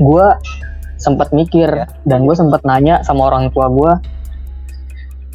gue 0.00 0.26
sempat 0.96 1.30
mikir 1.36 1.68
dan 2.08 2.24
gue 2.24 2.34
sempat 2.34 2.64
nanya 2.64 3.04
sama 3.04 3.28
orang 3.28 3.52
tua 3.52 3.68
gue 3.68 3.92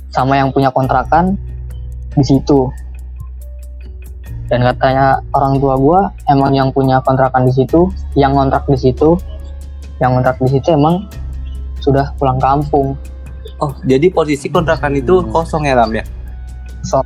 sama 0.10 0.42
yang 0.42 0.50
punya 0.50 0.74
kontrakan 0.74 1.38
di 2.18 2.24
situ 2.26 2.68
dan 4.54 4.62
katanya 4.70 5.18
orang 5.34 5.58
tua 5.58 5.74
gue 5.82 6.00
emang 6.30 6.54
yang 6.54 6.70
punya 6.70 7.02
kontrakan 7.02 7.50
di 7.50 7.54
situ 7.58 7.90
yang 8.14 8.38
ngontrak 8.38 8.62
di 8.70 8.78
situ 8.78 9.18
yang 9.98 10.14
ngontrak 10.14 10.38
di 10.38 10.46
situ 10.54 10.78
emang 10.78 11.10
sudah 11.82 12.14
pulang 12.22 12.38
kampung. 12.38 12.94
Oh 13.58 13.74
jadi 13.82 14.14
posisi 14.14 14.54
kontrakan 14.54 14.94
itu 14.94 15.26
kosong 15.34 15.66
ya 15.66 15.74
lam 15.74 15.90
ya? 15.98 16.06
So 16.86 17.02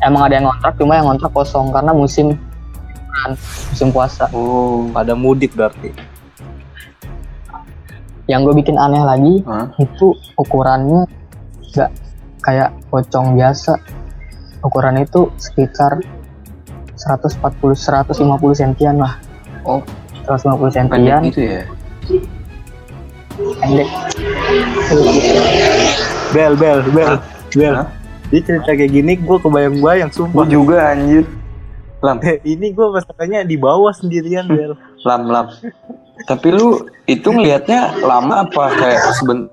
emang 0.00 0.32
ada 0.32 0.40
yang 0.40 0.48
ngontrak 0.48 0.80
cuma 0.80 0.96
yang 0.96 1.12
ngontrak 1.12 1.28
kosong 1.36 1.68
karena 1.76 1.92
musim 1.92 2.40
musim 3.68 3.92
puasa. 3.92 4.32
Oh, 4.32 4.88
pada 4.96 5.12
mudik 5.12 5.52
berarti. 5.52 5.92
Yang 8.32 8.48
gue 8.48 8.54
bikin 8.64 8.80
aneh 8.80 9.04
lagi 9.04 9.44
Hah? 9.44 9.68
itu 9.76 10.16
ukurannya 10.40 11.04
nggak 11.68 11.90
kayak 12.40 12.72
pocong 12.88 13.36
biasa. 13.36 13.76
Ukuran 14.64 15.04
itu 15.04 15.28
sekitar 15.36 16.00
140 17.02 17.74
150 17.74 18.54
sentian 18.54 18.96
lah. 19.02 19.18
Oh, 19.66 19.82
150 20.26 20.70
pendek 20.70 20.74
sentian. 20.74 21.20
Gitu 21.26 21.42
ya? 21.42 21.62
pendek. 23.38 23.88
Bel 26.32 26.54
bel 26.56 26.78
bel 26.92 27.12
bel. 27.52 27.74
Hah? 27.74 27.88
Dia 28.32 28.40
cerita 28.40 28.72
kayak 28.72 28.92
gini 28.96 29.12
gue 29.20 29.38
kebayang-bayang 29.44 30.08
Gue 30.08 30.16
sumpah. 30.16 30.48
Juga 30.48 30.76
anjir. 30.96 31.28
Lam, 32.02 32.18
ini 32.52 32.72
gue 32.72 32.86
masalahnya 32.88 33.44
di 33.44 33.56
bawah 33.60 33.92
sendirian 33.92 34.48
bel. 34.56 34.72
Lam, 35.04 35.28
lam. 35.28 35.46
Tapi 36.24 36.48
lu 36.54 36.86
itu 37.04 37.28
ngelihatnya 37.28 37.98
lama 38.00 38.46
apa 38.48 38.64
kayak 38.78 39.00
seben? 39.16 39.50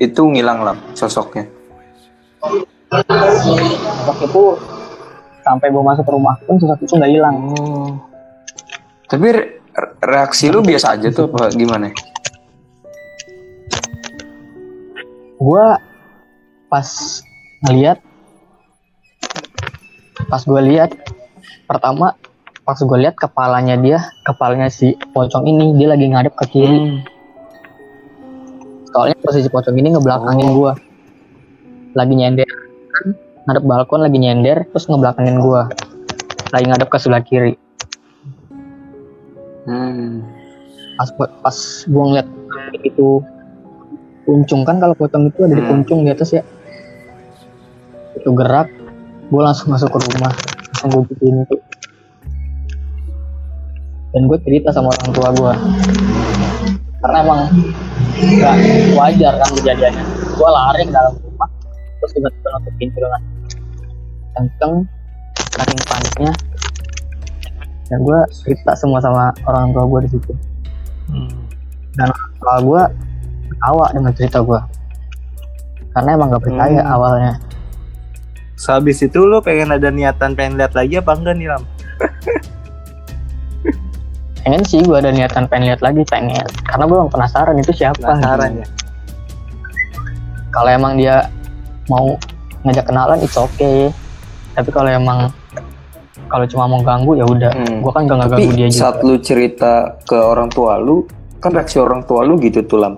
Itu 0.00 0.28
ngilang 0.28 0.64
lam 0.64 0.78
sosoknya. 0.96 1.46
sosok 2.90 4.18
itu 4.26 4.44
sampai 5.50 5.68
gue 5.68 5.82
masuk 5.82 6.04
ke 6.04 6.12
rumah 6.12 6.34
pun 6.42 6.54
sosok 6.56 6.78
itu 6.80 6.94
nggak 6.94 7.10
hilang 7.10 7.36
Oh. 7.56 7.90
Tapi 9.04 9.26
re- 9.28 9.50
reaksi 9.98 10.48
lu 10.48 10.62
biasa 10.62 10.94
aja 10.94 11.10
tuh 11.10 11.26
apa 11.26 11.50
gimana? 11.50 11.90
gue 15.40 15.66
pas 16.68 16.88
ngeliat 17.64 17.98
pas 20.28 20.42
gue 20.44 20.60
lihat 20.62 20.92
pertama 21.64 22.12
pas 22.62 22.76
gue 22.76 22.98
lihat 23.00 23.16
kepalanya 23.16 23.74
dia 23.74 23.98
kepalanya 24.22 24.68
si 24.68 24.92
pocong 25.10 25.48
ini 25.48 25.74
dia 25.74 25.88
lagi 25.88 26.06
ngadep 26.06 26.36
ke 26.36 26.44
kiri 26.46 26.78
Hmm. 26.78 27.00
soalnya 28.92 29.16
posisi 29.18 29.48
pocong 29.48 29.74
ini 29.74 29.90
ngebelakangin 29.90 30.48
Oh. 30.50 30.54
gua 30.54 30.72
lagi 31.90 32.14
nyender 32.14 32.46
ngadep 33.50 33.66
balkon 33.66 34.06
lagi 34.06 34.22
nyender 34.22 34.62
terus 34.70 34.86
ngebelakangin 34.86 35.42
gua. 35.42 35.66
Lagi 36.54 36.64
ngadep 36.70 36.86
ke 36.86 36.98
sebelah 37.02 37.26
kiri. 37.26 37.54
Hmm. 39.66 40.22
pas 41.00 41.10
pas 41.16 41.56
gua 41.88 42.04
ngeliat 42.12 42.28
itu 42.84 43.24
kuncung 44.28 44.62
kan 44.62 44.78
kalau 44.78 44.94
pocong 44.94 45.32
itu 45.32 45.40
ada 45.42 45.58
di 45.58 45.64
Hmm. 45.66 45.70
kuncung 45.82 46.06
di 46.06 46.14
atas 46.14 46.30
ya. 46.30 46.46
Itu 48.14 48.30
gerak 48.38 48.70
gua 49.34 49.50
langsung 49.50 49.74
masuk 49.74 49.90
ke 49.90 49.98
rumah 49.98 50.30
langsung 50.78 51.02
gue 51.02 51.16
pintu. 51.18 51.56
Dan 54.10 54.26
gue 54.26 54.38
cerita 54.42 54.74
sama 54.74 54.90
orang 54.90 55.10
tua 55.12 55.28
gua. 55.34 55.54
Karena 57.00 57.18
emang 57.22 57.40
nggak 58.16 58.56
wajar 58.96 59.32
kan 59.38 59.50
kejadiannya. 59.54 60.04
Gue 60.34 60.48
lari 60.50 60.82
ke 60.88 60.92
dalam 60.92 61.14
rumah 61.20 61.48
terus 62.00 62.12
tiba-tiba 62.16 62.48
nutup 62.56 62.74
pintu 62.80 62.96
dengan 62.96 63.22
kenceng 64.32 64.74
saking 65.50 65.80
paniknya 65.84 66.32
dan 67.90 67.98
gue 68.00 68.18
cerita 68.30 68.72
semua 68.78 69.02
sama 69.02 69.34
orang 69.44 69.74
tua 69.74 69.84
gue 69.86 70.00
di 70.06 70.10
situ 70.14 70.32
dan 71.98 72.06
orang 72.06 72.32
tua 72.38 72.54
gue 72.62 72.82
ketawa 73.50 73.86
dengan 73.90 74.12
cerita 74.14 74.38
gue 74.40 74.60
karena 75.90 76.10
emang 76.14 76.28
gak 76.30 76.44
percaya 76.44 76.80
Hmm. 76.80 76.94
awalnya 76.94 77.34
Sehabis 78.54 79.00
itu 79.00 79.24
lu 79.24 79.40
pengen 79.40 79.72
ada 79.72 79.88
niatan 79.88 80.36
pengen 80.36 80.60
lihat 80.60 80.76
lagi 80.76 81.00
apa 81.00 81.16
enggak 81.16 81.32
nih 81.34 81.48
Lam? 81.48 81.64
pengen 84.40 84.62
sih 84.64 84.80
gue 84.80 84.96
ada 84.96 85.08
niatan 85.10 85.48
pengen 85.48 85.72
lihat 85.72 85.80
lagi 85.80 86.04
pengen 86.06 86.44
karena 86.64 86.84
gue 86.84 86.96
emang 86.96 87.12
penasaran 87.12 87.56
itu 87.56 87.72
siapa 87.72 88.00
Penasaran 88.00 88.56
gitu. 88.56 88.64
ya. 88.64 88.68
kalau 90.52 90.70
emang 90.70 90.92
dia 90.96 91.28
mau 91.88 92.14
ngajak 92.62 92.84
kenalan 92.84 93.18
it's 93.20 93.36
okay 93.36 93.88
tapi 94.52 94.70
kalau 94.70 94.88
emang 94.88 95.18
kalau 96.26 96.46
cuma 96.46 96.64
mau 96.66 96.80
ganggu 96.80 97.14
ya 97.14 97.24
udah 97.24 97.50
Hmm. 97.50 97.80
gue 97.80 97.90
kan 97.90 98.02
gak 98.04 98.18
Tapi 98.20 98.30
ganggu 98.30 98.50
dia 98.54 98.66
juga 98.66 98.78
saat 98.78 98.96
lu 99.00 99.14
cerita 99.18 99.72
ke 100.04 100.14
orang 100.14 100.46
tua 100.48 100.76
lu, 100.76 101.02
kan 101.38 101.50
reaksi 101.50 101.76
orang 101.76 102.02
tua 102.04 102.22
lu 102.22 102.38
gitu 102.38 102.62
tuh 102.62 102.78
Lam. 102.78 102.94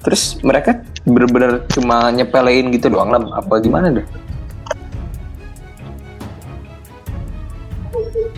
Terus 0.00 0.38
mereka 0.40 0.78
bener-bener 1.02 1.66
cuma 1.68 2.10
nyepelein 2.10 2.70
gitu 2.70 2.86
doang 2.88 3.10
Lam. 3.10 3.26
Apa 3.32 3.58
gimana 3.58 3.90
deh? 3.90 4.06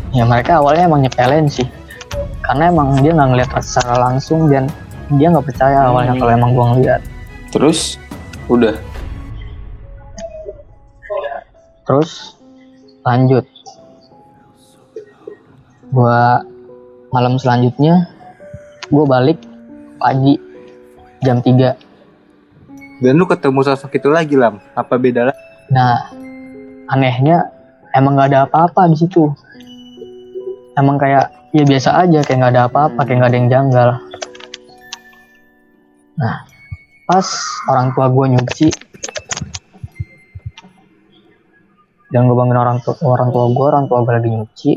ya 0.08 0.24
mereka 0.24 0.58
awalnya 0.58 0.88
emang 0.88 1.04
nyepelin 1.04 1.46
sih 1.46 1.68
karena 2.40 2.72
emang 2.72 2.96
dia 3.04 3.12
nggak 3.12 3.28
ngeliat 3.28 3.50
secara 3.60 4.08
langsung 4.08 4.48
dan 4.48 4.64
dia 5.12 5.28
nggak 5.28 5.44
percaya 5.44 5.84
awalnya 5.84 6.16
Hmm. 6.16 6.20
kalau 6.22 6.32
emang 6.32 6.50
gue 6.52 6.64
ngeliat 6.66 7.00
Terus 7.48 8.00
udah. 8.46 8.72
terus 11.84 12.36
lanjut 13.06 13.44
gua 15.92 16.42
malam 17.14 17.40
selanjutnya 17.40 18.08
gue 18.88 19.04
balik 19.04 19.38
pagi 20.00 20.36
jam 21.24 21.40
3 21.40 21.86
Dan 22.98 23.14
lu 23.14 23.30
ketemu 23.30 23.62
sosok 23.62 23.94
itu 23.94 24.10
lagi 24.10 24.34
Lam? 24.34 24.58
Apa 24.74 24.98
beda 24.98 25.30
lagi? 25.30 25.38
nah 25.68 26.08
anehnya 26.88 27.44
emang 27.92 28.16
nggak 28.16 28.32
ada 28.32 28.40
apa-apa 28.48 28.88
di 28.88 28.96
situ 28.96 29.28
emang 30.80 30.96
kayak 30.96 31.28
ya 31.52 31.64
biasa 31.68 32.08
aja 32.08 32.24
kayak 32.24 32.38
nggak 32.40 32.52
ada 32.56 32.64
apa-apa 32.72 33.00
kayak 33.04 33.16
nggak 33.20 33.30
ada 33.30 33.38
yang 33.38 33.50
janggal 33.52 33.88
nah 36.16 36.36
pas 37.04 37.28
orang 37.68 37.92
tua 37.92 38.06
gue 38.08 38.26
nyuci 38.32 38.68
dan 42.08 42.24
gue 42.24 42.36
bangun 42.36 42.56
orang 42.56 42.80
tua 42.80 42.96
orang 43.04 43.28
tua 43.28 43.44
gue 43.52 43.66
orang 43.68 43.84
tua 43.84 43.98
gue 44.00 44.12
lagi 44.16 44.28
nyuci. 44.32 44.72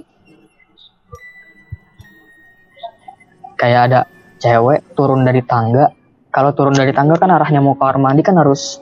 Kayak 3.55 3.81
ada 3.87 3.99
cewek 4.41 4.97
turun 4.97 5.23
dari 5.23 5.39
tangga. 5.45 5.87
Kalau 6.31 6.51
turun 6.51 6.75
dari 6.75 6.91
tangga 6.91 7.15
kan 7.15 7.31
arahnya 7.31 7.63
mau 7.63 7.75
ke 7.75 7.83
kamar 7.83 7.97
mandi 7.99 8.23
kan 8.23 8.35
harus 8.35 8.79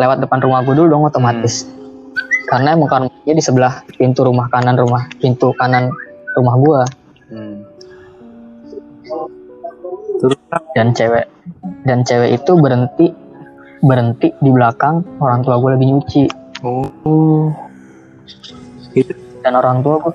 lewat 0.00 0.24
depan 0.24 0.40
rumah 0.40 0.64
gue 0.64 0.72
dulu 0.72 0.88
dong 0.88 1.04
otomatis. 1.04 1.68
Karena 2.48 2.72
emang 2.72 2.88
kamar 2.88 3.12
mandinya 3.12 3.34
di 3.36 3.44
sebelah 3.44 3.74
pintu 3.92 4.24
rumah 4.24 4.48
kanan 4.48 4.78
rumah 4.80 5.04
pintu 5.20 5.52
kanan 5.56 5.92
rumah 6.36 6.56
gue 6.56 6.80
Hmm. 7.30 7.62
Dan 10.74 10.90
cewek 10.90 11.30
dan 11.86 12.02
cewek 12.02 12.42
itu 12.42 12.52
berhenti 12.58 13.06
berhenti 13.86 14.34
di 14.42 14.50
belakang 14.50 15.06
orang 15.22 15.46
tua 15.46 15.62
gue 15.62 15.70
lagi 15.78 15.86
nyuci 15.86 16.24
Oh. 16.60 17.52
Itu- 18.92 19.16
dan 19.40 19.56
orang 19.56 19.80
tua 19.80 19.96
gue 19.98 20.12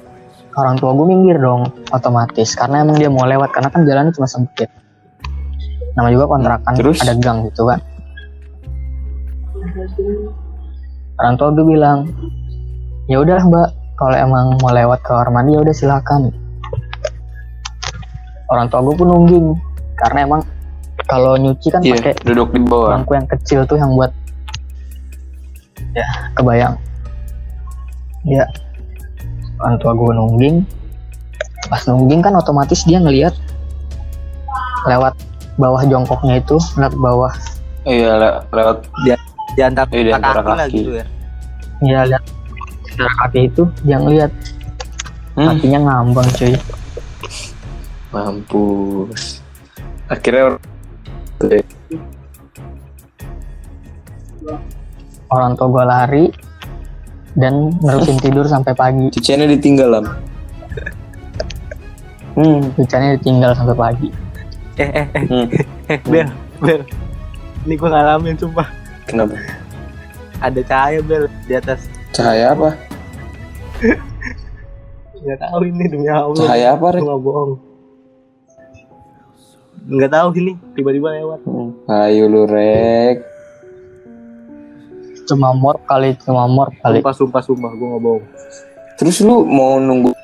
orang 0.55 0.77
tua 0.77 0.93
gue 0.93 1.05
minggir 1.05 1.38
dong 1.38 1.65
otomatis 1.89 2.53
karena 2.53 2.86
emang 2.86 2.95
dia 2.95 3.10
mau 3.10 3.25
lewat 3.25 3.49
karena 3.51 3.67
kan 3.67 3.81
jalannya 3.84 4.13
cuma 4.13 4.23
sempit 4.23 4.69
nama 5.93 6.08
juga 6.08 6.29
kontrakan 6.29 6.73
Terus? 6.77 7.01
ada 7.01 7.17
gang 7.17 7.41
gitu 7.43 7.65
kan 7.65 7.81
orang 11.17 11.34
tua 11.36 11.49
gue 11.51 11.65
bilang 11.65 12.05
ya 13.08 13.17
udah 13.17 13.39
mbak 13.41 13.67
kalau 13.95 14.15
emang 14.15 14.45
mau 14.60 14.69
lewat 14.69 14.99
ke 15.01 15.10
kamar 15.10 15.29
mandi 15.31 15.51
ya 15.51 15.62
udah 15.62 15.75
silakan 15.75 16.21
orang 18.47 18.69
tua 18.69 18.79
gue 18.84 18.93
pun 18.93 19.08
nungging 19.10 19.47
karena 19.97 20.19
emang 20.23 20.41
kalau 21.05 21.34
nyuci 21.36 21.67
kan 21.69 21.81
Iya, 21.81 21.97
pakai 21.97 22.13
duduk 22.23 22.49
di 22.51 22.62
bawah. 22.62 22.93
bangku 22.93 23.12
yang 23.13 23.27
kecil 23.27 23.60
tuh 23.65 23.75
yang 23.75 23.93
buat 23.93 24.12
ya 25.95 26.05
kebayang. 26.36 26.75
Ya. 28.27 28.45
Orang 29.58 29.79
tua 29.79 29.95
gue 29.95 30.12
nungging. 30.12 30.55
Pas 31.71 31.81
nungging 31.88 32.21
kan 32.21 32.36
otomatis 32.36 32.84
dia 32.84 32.99
ngelihat 32.99 33.34
lewat 34.86 35.15
bawah 35.55 35.81
jongkoknya 35.88 36.43
itu 36.43 36.60
ngeliat 36.75 36.95
bawah. 36.99 37.34
Iya, 37.86 38.12
le- 38.19 38.41
lewat 38.51 38.77
di 39.55 39.62
antara 39.63 39.88
Iya, 39.89 40.03
di 40.03 40.12
antara 40.12 40.41
kaki 40.41 40.49
lah 40.51 40.58
kaki. 40.67 40.77
gitu 40.77 40.91
ya. 40.91 41.05
ya 41.86 41.99
lihat 42.10 42.23
secara 42.91 43.13
kaki 43.25 43.39
itu 43.47 43.63
dia 43.88 43.97
ngeliat. 43.97 44.31
Hmm, 45.36 45.47
kakinya 45.51 45.79
ngambang 45.84 46.27
cuy. 46.36 46.53
Mampus. 48.12 49.43
Akhirnya 50.08 50.55
orang 55.31 55.57
tua 55.57 55.67
gue 55.69 55.83
lari 55.85 56.25
dan 57.35 57.73
nerusin 57.83 58.17
tidur 58.21 58.47
sampai 58.47 58.73
pagi 58.77 59.11
cuciannya 59.11 59.47
ditinggal 59.57 59.89
Lam. 59.91 60.05
Hmm. 62.35 62.67
hujannya 62.75 63.15
ditinggal 63.15 63.55
sampai 63.55 63.75
pagi 63.79 64.09
Eh 64.75 64.91
eh 64.91 65.07
eh 65.07 65.23
hmm. 65.23 65.47
eh 65.88 65.99
Bel 66.03 66.27
Bel. 66.59 66.83
Ini 67.65 67.73
gue 67.79 67.89
ngalamin 67.89 68.35
sumpah. 68.35 68.67
Kenapa? 69.07 69.35
Ada 70.43 70.61
cahaya 70.67 70.99
Bel 70.99 71.31
di 71.47 71.53
atas. 71.55 71.88
Cahaya 72.11 72.51
apa? 72.51 72.75
Nggak 75.23 75.39
tahu 75.41 75.59
ini 75.65 75.83
demi 75.89 76.07
Allah. 76.11 76.45
Cahaya 76.45 76.67
apa, 76.75 76.85
Rek? 76.91 77.01
Gue 77.01 77.07
nggak 77.07 77.23
bohong. 77.23 77.51
Nggak 79.85 80.11
tahu 80.11 80.27
ini 80.38 80.51
tiba-tiba 80.75 81.09
lewat. 81.23 81.39
Hmm. 81.47 81.71
Ayo 81.88 82.27
lu 82.27 82.43
rek. 82.43 83.35
Cuma 85.25 85.51
mor 85.53 85.81
kali 85.85 86.13
cuma 86.21 86.45
mor 86.45 86.69
kali 86.81 87.01
Sumpah 87.01 87.13
sumpah 87.13 87.41
sumpah 87.41 87.71
gue 87.73 87.88
nggak 87.89 88.01
bohong. 88.01 88.25
Terus 88.95 89.17
lu 89.25 89.43
mau 89.45 89.77
nunggu 89.81 90.15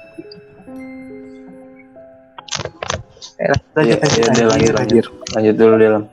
Eh, 3.41 3.49
lanjut, 3.73 3.97
iya, 3.97 3.97
lanjut, 3.97 4.21
udah, 4.21 4.45
lanjut, 4.53 4.73
lanjut. 4.77 5.05
lanjut 5.33 5.55
dulu 5.57 5.73
deh 5.81 5.89
Lam. 5.89 6.03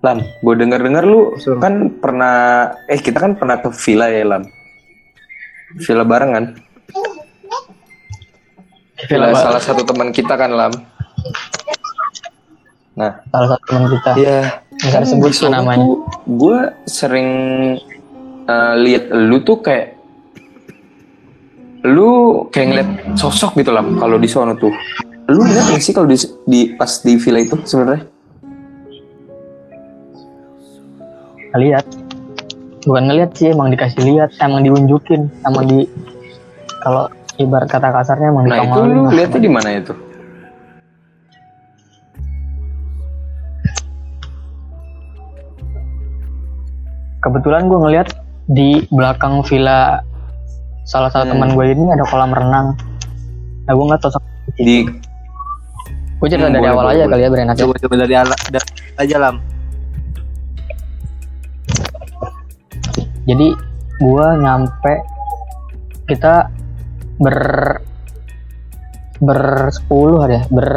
Lam, 0.00 0.18
gue 0.24 0.54
denger 0.56 0.80
dengar 0.80 1.04
lu 1.04 1.36
Suruh. 1.36 1.60
kan 1.60 1.92
pernah 2.00 2.34
eh 2.88 2.96
kita 2.96 3.20
kan 3.20 3.36
pernah 3.36 3.60
ke 3.60 3.68
villa 3.68 4.08
ya 4.08 4.24
Lam. 4.24 4.48
Villa 5.76 6.04
bareng 6.08 6.30
kan? 6.32 6.44
Villa, 9.12 9.28
Villa 9.28 9.36
salah 9.36 9.60
satu 9.60 9.84
teman 9.84 10.08
kita 10.08 10.40
kan 10.40 10.56
Lam. 10.56 10.72
Nah, 12.96 13.12
salah 13.28 13.48
satu 13.56 13.64
teman 13.68 13.84
kita 13.92 14.10
iya. 14.16 14.40
nggak 14.72 15.00
disebut 15.04 15.30
namanya 15.52 15.84
Gue 16.24 16.58
sering 16.88 17.28
eh, 18.46 18.74
lihat 18.80 19.04
lu 19.10 19.42
tuh 19.42 19.60
kayak 19.60 19.96
lu 21.84 22.44
kayak 22.52 22.66
ngeliat 22.68 22.90
sosok 23.16 23.56
gitu 23.56 23.72
Lam 23.72 23.96
kalau 23.96 24.20
di 24.20 24.28
sono 24.28 24.52
tuh. 24.56 24.72
Lu 25.30 25.40
lihat 25.46 25.72
nggak 25.72 25.82
sih 25.82 25.92
kalau 25.96 26.08
di, 26.10 26.16
di 26.44 26.60
pas 26.76 26.90
di 27.00 27.16
villa 27.16 27.40
itu 27.40 27.56
sebenarnya? 27.64 28.04
lihat 31.58 31.82
bukan 32.86 33.10
ngeliat 33.10 33.34
sih 33.34 33.50
emang 33.50 33.74
dikasih 33.74 34.06
lihat 34.06 34.30
emang 34.38 34.62
diunjukin 34.62 35.26
emang 35.42 35.66
di 35.66 35.82
kalau 36.78 37.10
ibarat 37.42 37.66
kata 37.66 37.90
kasarnya 37.90 38.30
emang 38.30 38.46
Nah 38.46 38.62
itu 38.62 38.80
lu 38.86 39.00
lah. 39.08 39.10
lihatnya 39.10 39.40
di 39.42 39.50
mana 39.50 39.70
itu? 39.74 39.94
kebetulan 47.20 47.68
gue 47.68 47.78
ngeliat 47.78 48.08
di 48.50 48.82
belakang 48.88 49.40
villa 49.42 50.02
salah 50.82 51.06
satu 51.06 51.22
Hmm. 51.24 51.32
teman 51.32 51.50
gue 51.52 51.64
ini 51.68 51.86
ada 51.88 52.02
kolam 52.04 52.30
renang 52.30 52.74
nah 53.62 53.72
gue 53.72 53.84
nggak 53.86 54.00
sosok 54.00 54.22
Di 54.56 54.82
gue 56.12 56.26
cerita 56.26 56.44
Hmm, 56.44 56.52
dari 56.52 56.60
boleh, 56.60 56.72
awal 56.72 56.84
boleh, 56.84 56.92
aja 56.92 57.00
boleh. 57.00 57.12
kali 57.12 57.22
ya 57.22 57.28
berenak 57.30 57.54
ya 57.54 57.62
Coba 57.62 57.74
coba 57.78 57.94
dari 57.96 58.14
ala 58.14 58.36
dari 58.48 58.66
aja 58.96 59.16
lam. 59.16 59.36
jadi 63.22 63.48
gue 63.96 64.26
nyampe 64.36 64.94
kita 66.04 66.50
ber 67.16 67.38
ber 69.20 69.40
10 69.68 69.86
hari 70.18 70.34
ya 70.34 70.42
ber 70.48 70.68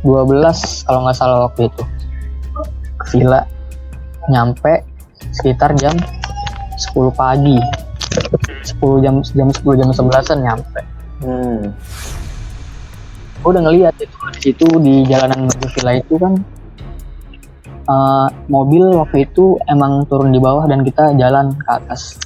12 0.00 0.86
kalau 0.86 1.04
nggak 1.04 1.16
salah 1.18 1.38
waktu 1.44 1.66
itu 1.66 1.82
ke 2.96 3.04
villa 3.12 3.42
nyampe 4.26 4.86
sekitar 5.28 5.74
jam 5.74 5.92
10 6.78 7.10
pagi. 7.12 7.58
10 8.78 9.04
jam 9.04 9.20
jam 9.20 9.48
10 9.50 9.80
jam 9.82 9.88
11an 9.90 10.38
nyampe. 10.40 10.80
Hmm. 11.18 11.74
gue 13.38 13.50
udah 13.54 13.62
ngeliat 13.70 13.94
itu 13.98 14.18
di 14.34 14.40
situ 14.42 14.66
di 14.82 14.94
jalanan 15.06 15.46
menuju 15.46 15.66
villa 15.78 15.92
itu 15.98 16.14
kan 16.18 16.34
eh, 17.86 18.28
mobil 18.50 18.98
waktu 18.98 19.30
itu 19.30 19.58
emang 19.70 20.06
turun 20.10 20.34
di 20.34 20.42
bawah 20.42 20.66
dan 20.66 20.82
kita 20.82 21.14
jalan 21.18 21.54
ke 21.54 21.70
atas. 21.70 22.18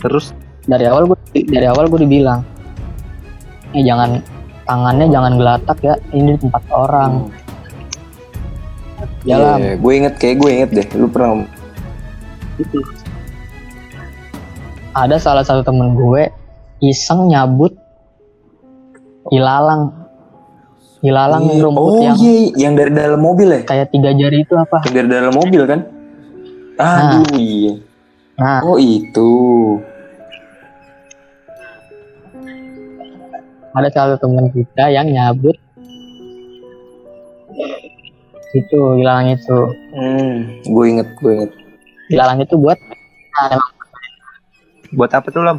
Terus? 0.00 0.36
Dari 0.68 0.84
awal 0.84 1.08
gue 1.08 1.16
dari 1.48 1.64
awal 1.64 1.88
gue 1.88 2.04
dibilang 2.04 2.44
eh 3.72 3.84
jangan 3.84 4.20
tangannya 4.68 5.06
jangan 5.08 5.32
gelatak 5.40 5.78
ya 5.80 5.94
ini 6.12 6.36
tempat 6.36 6.62
orang. 6.72 7.32
Jalan. 9.24 9.58
Iya, 9.60 9.74
gue 9.80 9.92
inget 9.92 10.14
kayak 10.20 10.36
gue 10.40 10.50
inget 10.52 10.70
deh. 10.72 10.86
Lu 11.00 11.08
pernah 11.08 11.44
ada 14.94 15.16
salah 15.16 15.44
satu 15.46 15.62
temen 15.62 15.94
gue 15.94 16.26
iseng 16.80 17.30
nyabut 17.30 17.74
ilalang 19.30 19.92
ilalang 20.98 21.46
Iya. 21.46 21.62
rumput 21.62 21.82
oh 21.84 22.00
yang 22.02 22.16
iya, 22.18 22.34
yang 22.58 22.72
dari 22.74 22.90
dalam 22.90 23.20
mobil 23.20 23.48
ya? 23.48 23.60
kayak 23.62 23.94
tiga 23.94 24.10
jari 24.10 24.42
itu 24.42 24.54
apa 24.54 24.82
Yang 24.88 24.94
dari 24.96 25.08
dalam 25.08 25.32
mobil 25.34 25.62
kan? 25.62 25.80
Aduh 26.78 27.26
iya. 27.34 27.72
nah 28.34 28.58
Oh 28.62 28.78
itu. 28.78 29.30
ada 33.70 33.86
salah 33.94 34.18
satu 34.18 34.26
temen 34.26 34.50
kita 34.50 34.90
yang 34.90 35.06
nyabut 35.06 35.54
itu 38.50 38.78
ilalang 38.98 39.30
itu 39.30 39.58
Hmm, 39.94 40.34
gue 40.66 40.84
inget, 40.88 41.08
gue 41.14 41.30
inget. 41.30 41.52
Ilalang 42.08 42.40
itu 42.42 42.54
buat 42.56 42.78
nah, 43.36 43.48
emang 43.52 43.70
buat 44.96 45.10
apa 45.12 45.28
tuh 45.28 45.42
Lam? 45.44 45.58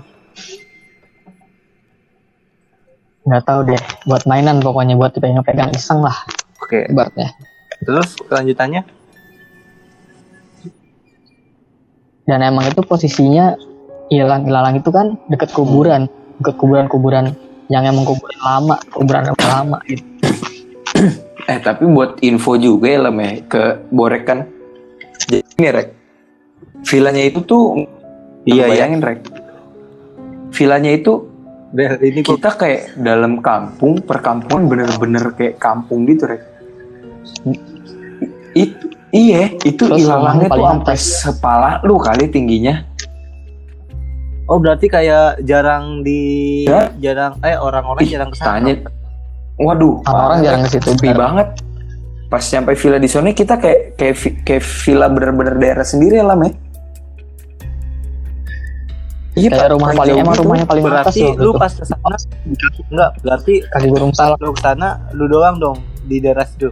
nggak 3.30 3.44
tahu 3.46 3.60
deh 3.70 3.82
buat 4.10 4.24
mainan 4.26 4.58
pokoknya 4.58 4.98
buat 4.98 5.14
pegang-pegang 5.14 5.70
iseng 5.78 6.02
lah 6.02 6.18
Oke. 6.66 6.90
ibaratnya 6.90 7.30
Terus 7.80 8.20
kelanjutannya? 8.28 8.84
dan 12.30 12.46
emang 12.46 12.70
itu 12.70 12.86
posisinya 12.86 13.58
ilalang 14.14 14.46
ilalang 14.46 14.78
itu 14.78 14.90
kan 14.94 15.18
deket 15.34 15.50
kuburan 15.50 16.06
deket 16.42 16.56
kuburan 16.62 16.86
kuburan 16.86 17.26
yang 17.74 17.86
emang 17.90 18.06
kuburan 18.06 18.38
lama 18.46 18.78
kuburan 18.94 19.24
yang 19.30 19.38
lama 19.42 19.78
gitu 19.90 20.06
Eh 21.50 21.58
tapi 21.66 21.90
buat 21.90 22.22
info 22.22 22.62
juga 22.62 22.94
ya 22.94 23.00
Lam 23.10 23.18
ya 23.18 23.42
ke 23.50 23.62
Borek 23.90 24.24
kan. 24.30 24.46
Jadi 25.26 25.42
ini 25.58 25.68
Rek. 25.74 25.88
Villanya 26.86 27.24
itu 27.24 27.40
tuh 27.44 27.84
Iya, 28.48 28.72
bayangin 28.72 29.04
Rek. 29.04 29.20
Villanya 30.50 30.92
itu 30.92 31.28
Bel, 31.70 32.02
ini 32.02 32.26
kita 32.26 32.58
kayak 32.58 32.98
dalam 32.98 33.46
kampung, 33.46 34.02
perkampungan 34.02 34.66
bener-bener 34.66 35.30
kayak 35.38 35.62
kampung 35.62 36.10
gitu 36.10 36.26
Rek. 36.26 36.42
Itu 38.58 38.90
iya, 39.14 39.54
itu 39.62 39.78
Terus 39.86 40.02
ilalangnya 40.02 40.50
tuh 40.50 40.66
sampai 40.66 40.98
atas. 40.98 41.02
sepala 41.22 41.72
lu 41.86 42.02
kali 42.02 42.26
tingginya. 42.26 42.82
Oh 44.50 44.58
berarti 44.58 44.90
kayak 44.90 45.46
jarang 45.46 46.02
di 46.02 46.66
Ya. 46.66 46.90
jarang 46.98 47.38
eh 47.46 47.54
orang-orang 47.54 48.02
Ih, 48.02 48.18
jarang 48.18 48.34
ke 48.34 48.38
sana. 48.42 48.50
Tanya, 48.58 48.74
waduh, 49.62 50.02
orang-orang 50.10 50.40
jarang 50.42 50.62
ke 50.66 50.70
situ 50.74 50.90
banget. 51.06 51.48
Pas 52.30 52.42
sampai 52.42 52.74
villa 52.74 52.98
di 52.98 53.10
sana 53.10 53.30
kita 53.30 53.62
kayak 53.62 53.94
kayak 53.94 54.16
kayak 54.42 54.64
villa 54.66 55.06
bener-bener 55.06 55.54
daerah 55.62 55.86
sendiri 55.86 56.18
ya 56.18 56.26
Lam 56.26 56.50
ya. 56.50 56.52
Iya, 59.40 59.50
kayak 59.50 59.70
rumah 59.72 59.90
paling 59.94 60.16
emang 60.18 60.36
rumahnya 60.36 60.66
paling 60.66 60.84
atas 60.84 60.96
Berarti 61.10 61.22
loh 61.22 61.34
lu 61.36 61.50
gitu. 61.50 61.60
pas 61.60 61.72
ke 61.72 61.84
sana 61.84 62.18
enggak 62.86 63.12
berarti 63.20 63.54
kaki 63.66 63.88
burung 63.88 64.12
salah 64.12 64.38
lu 64.38 64.52
ke 64.52 64.62
sana 64.62 64.88
lu 65.12 65.26
doang 65.26 65.56
dong 65.58 65.78
di 66.04 66.18
daerah 66.18 66.44
situ 66.44 66.70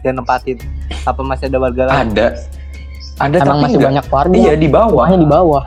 yang 0.00 0.16
nempatin 0.16 0.56
apa 1.02 1.20
masih 1.20 1.46
ada 1.46 1.58
warga 1.58 1.82
lain? 1.86 2.10
Ada. 2.10 2.26
Ada 3.18 3.36
emang 3.36 3.46
tapi 3.46 3.60
masih 3.60 3.76
enggak. 3.76 3.88
banyak 3.88 4.04
warga 4.08 4.34
Iya 4.34 4.52
di 4.54 4.68
bawah. 4.68 4.90
rumahnya 5.04 5.18
di 5.18 5.28
bawah 5.28 5.64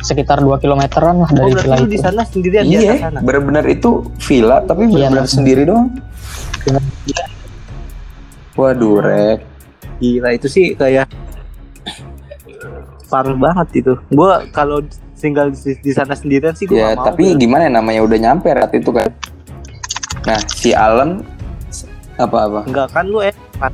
sekitar 0.00 0.38
2 0.40 0.56
kilometeran 0.56 1.16
lah 1.18 1.28
Oh 1.28 1.36
dari 1.36 1.52
berarti 1.52 1.60
villa 1.60 1.76
lu 1.76 1.84
itu 1.84 1.90
di 1.90 1.98
sana 1.98 2.22
sendirian 2.24 2.64
di 2.64 2.70
atas 2.70 2.80
Iya, 2.80 2.94
sana. 3.02 3.18
bener-bener 3.20 3.64
itu 3.66 3.90
villa 4.20 4.56
tapi 4.62 4.82
Iya, 4.84 5.10
bener-bener 5.10 5.20
bener. 5.20 5.28
sendiri 5.28 5.62
doang. 5.64 5.88
Bener. 6.64 6.82
Waduh, 8.54 8.96
Rek. 8.98 9.38
Gila 9.98 10.28
itu 10.32 10.46
sih 10.46 10.66
kayak 10.72 11.06
parah 13.08 13.32
banget 13.32 13.68
itu. 13.74 13.92
Gua 14.08 14.44
kalau 14.50 14.84
tinggal 15.16 15.50
di, 15.50 15.74
di 15.74 15.90
sana 15.90 16.12
sendirian 16.12 16.52
sih 16.52 16.64
gua 16.64 16.78
Ya, 16.78 16.88
mau. 16.94 17.08
tapi 17.08 17.34
gimana 17.34 17.66
ya, 17.66 17.72
namanya 17.72 18.00
udah 18.04 18.18
nyampe 18.20 18.48
rat 18.48 18.70
itu 18.70 18.92
kan. 18.92 19.08
Nah, 20.22 20.38
si 20.46 20.70
Alan 20.70 21.24
apa-apa? 22.14 22.66
enggak 22.66 22.88
kan 22.92 23.04
lu 23.04 23.18
enak. 23.18 23.72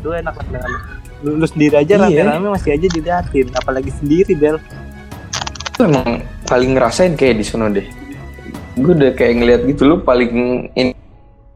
Lu 0.00 0.10
enak 0.12 0.34
dengan 0.42 0.70
lu, 1.20 1.30
lu 1.38 1.46
sendiri 1.46 1.74
aja 1.78 1.94
Iya. 1.96 2.22
rame-rame 2.26 2.48
masih 2.52 2.70
aja 2.72 2.86
diliatin 2.86 3.46
apalagi 3.52 3.90
sendiri 3.92 4.32
Bel. 4.32 4.56
Itu 5.70 5.84
emang 5.84 6.20
paling 6.44 6.74
ngerasain 6.74 7.14
kayak 7.14 7.36
di 7.36 7.44
sono 7.44 7.68
deh. 7.68 7.84
Gue 8.76 8.92
udah 8.92 9.12
kayak 9.12 9.34
ngeliat 9.34 9.60
gitu 9.64 9.86
lu 9.86 9.96
paling 10.00 10.32
in, 10.72 10.92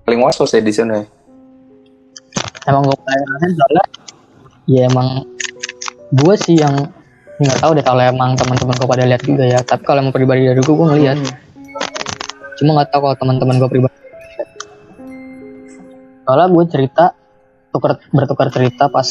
paling 0.02 0.20
was-was 0.20 0.50
ya 0.50 0.60
di 0.60 0.72
sana. 0.72 1.00
ya. 1.00 1.04
emang 2.66 2.84
gue 2.84 2.96
paling 2.96 3.22
ngerasain 3.22 3.52
soalnya 3.56 3.84
ya 4.66 4.82
emang 4.86 5.08
gue 6.12 6.34
sih 6.38 6.56
yang 6.56 6.76
nggak 7.40 7.61
tahu 7.64 7.72
deh 7.72 7.85
kalau 7.85 8.03
emang 8.05 8.37
teman-teman 8.37 8.74
gue 8.76 8.88
pada 8.88 9.05
lihat 9.09 9.22
juga 9.24 9.44
ya 9.48 9.61
tapi 9.64 9.83
kalau 9.88 10.05
emang 10.05 10.12
pribadi 10.12 10.44
dari 10.44 10.61
gue 10.61 10.74
gue 10.76 10.88
ngeliat 10.92 11.18
cuma 12.61 12.70
nggak 12.76 12.88
tahu 12.92 13.00
kalau 13.09 13.16
teman-teman 13.16 13.57
gue 13.57 13.70
pribadi 13.72 13.96
soalnya 16.29 16.48
gue 16.53 16.64
cerita 16.68 17.05
tuker 17.72 17.96
bertukar 18.12 18.53
cerita 18.53 18.92
pas 18.92 19.09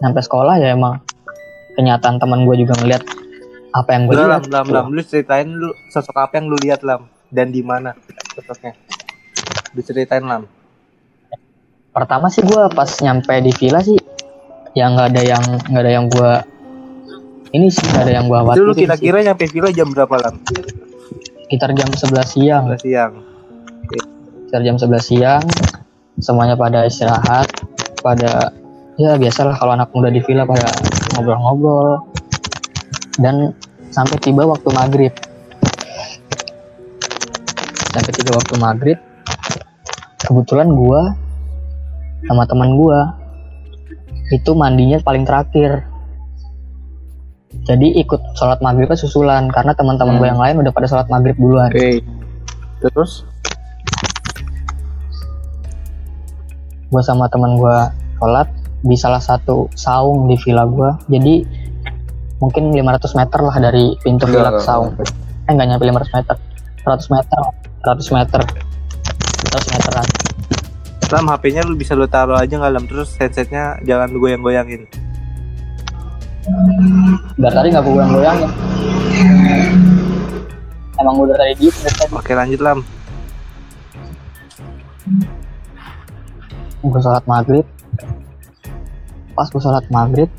nyampe 0.00 0.20
sekolah 0.24 0.56
ya 0.56 0.72
emang 0.72 1.02
kenyataan 1.76 2.16
teman 2.16 2.48
gue 2.48 2.64
juga 2.64 2.74
ngeliat 2.80 3.02
apa 3.76 3.88
yang 3.94 4.02
gue 4.08 4.14
Udah 4.16 4.26
lam, 4.26 4.32
lihat 4.32 4.46
lam, 4.48 4.66
lam. 4.72 4.86
Lu 4.90 5.02
ceritain 5.04 5.48
lu 5.48 5.68
sosok 5.92 6.16
apa 6.16 6.40
yang 6.40 6.48
lu 6.48 6.56
lihat 6.58 6.80
lam 6.82 7.06
dan 7.28 7.52
di 7.52 7.60
mana 7.60 7.92
sosoknya. 8.32 8.74
Lu 9.76 9.80
ceritain 9.84 10.24
lam. 10.24 10.48
pertama 11.88 12.30
sih 12.30 12.46
gue 12.46 12.62
pas 12.78 12.86
nyampe 13.02 13.34
di 13.42 13.50
villa 13.58 13.82
sih 13.82 13.98
ya 14.70 14.86
nggak 14.86 15.08
ada 15.10 15.22
yang 15.26 15.44
nggak 15.66 15.82
ada 15.82 15.92
yang 15.98 16.06
gue 16.06 16.32
ini 17.52 17.66
sih 17.72 17.86
ada 17.96 18.10
yang 18.10 18.28
gue 18.28 18.36
Itu 18.36 18.44
khawatirin 18.44 18.66
lu 18.66 18.72
sih. 18.74 18.80
kira-kira 18.84 19.18
nyampe 19.24 19.44
villa 19.48 19.70
jam 19.72 19.88
berapa 19.92 20.14
lam? 20.20 20.34
sekitar 21.48 21.72
jam 21.72 21.88
11 21.88 22.28
siang 22.28 22.62
Sebelas 22.68 22.82
siang. 22.84 23.12
sekitar 24.44 24.60
jam 24.60 24.76
11 24.76 25.00
siang 25.00 25.44
semuanya 26.20 26.60
pada 26.60 26.84
istirahat 26.84 27.48
pada 28.04 28.52
ya 29.00 29.16
biasalah 29.16 29.56
kalau 29.56 29.72
anak 29.72 29.88
muda 29.96 30.12
di 30.12 30.20
villa 30.20 30.44
pada 30.44 30.68
ngobrol-ngobrol 31.16 32.04
dan 33.16 33.56
sampai 33.88 34.20
tiba 34.20 34.44
waktu 34.44 34.68
maghrib 34.74 35.12
sampai 37.96 38.12
tiba 38.12 38.36
waktu 38.36 38.54
maghrib 38.60 38.98
kebetulan 40.20 40.68
gua 40.74 41.16
sama 42.28 42.44
teman 42.44 42.76
gua 42.76 43.16
itu 44.28 44.52
mandinya 44.52 45.00
paling 45.00 45.24
terakhir 45.24 45.86
jadi 47.64 48.00
ikut 48.00 48.20
sholat 48.36 48.60
maghribnya 48.60 48.96
susulan 48.96 49.48
karena 49.48 49.72
teman-teman 49.72 50.16
gua 50.16 50.28
yang 50.32 50.40
lain 50.40 50.56
udah 50.64 50.72
pada 50.72 50.88
sholat 50.88 51.08
maghrib 51.08 51.36
duluan. 51.36 51.68
Oke. 51.68 52.00
Terus? 52.80 53.24
Gue 56.88 57.02
sama 57.04 57.28
teman 57.28 57.60
gue 57.60 57.76
sholat 58.16 58.48
di 58.80 58.96
salah 58.96 59.20
satu 59.20 59.68
saung 59.76 60.30
di 60.30 60.38
villa 60.40 60.62
gue 60.64 60.88
jadi 61.10 61.42
mungkin 62.38 62.70
500 62.70 63.18
meter 63.18 63.40
lah 63.42 63.56
dari 63.58 63.98
pintu 64.00 64.24
Enggak, 64.24 64.32
villa 64.38 64.50
ke 64.54 64.62
enggak, 64.62 64.68
saung. 64.70 64.92
eh 65.48 65.52
nggak 65.52 65.68
nyampe 65.68 65.84
500 65.84 66.16
meter. 66.16 66.36
100 66.86 67.14
meter 67.14 67.40
100 67.84 68.16
meter. 68.16 68.40
100 69.48 69.74
meteran 69.76 70.06
Lam 71.08 71.24
HP-nya 71.24 71.64
lu 71.64 71.72
bisa 71.72 71.96
lu 71.96 72.04
taruh 72.04 72.36
aja 72.36 72.52
nggak 72.52 72.72
lam? 72.72 72.84
Terus 72.84 73.16
headsetnya 73.16 73.80
jangan 73.80 74.12
lu 74.12 74.20
goyang-goyangin. 74.20 74.84
Dari 77.38 77.54
tadi 77.54 77.68
nggak 77.70 77.84
gue 77.84 77.94
goyang 77.94 78.38
ya 78.42 78.50
emang 80.98 81.14
dari 81.30 81.54
tadi 81.54 81.66
tadi. 81.70 82.10
Oke 82.14 82.32
lanjut 82.34 82.60
lam. 82.62 82.80
gue 86.78 87.00
sholat 87.02 87.24
maghrib. 87.26 87.66
Pas 89.34 89.46
gue 89.50 89.62
sholat 89.62 89.84
maghrib 89.90 90.30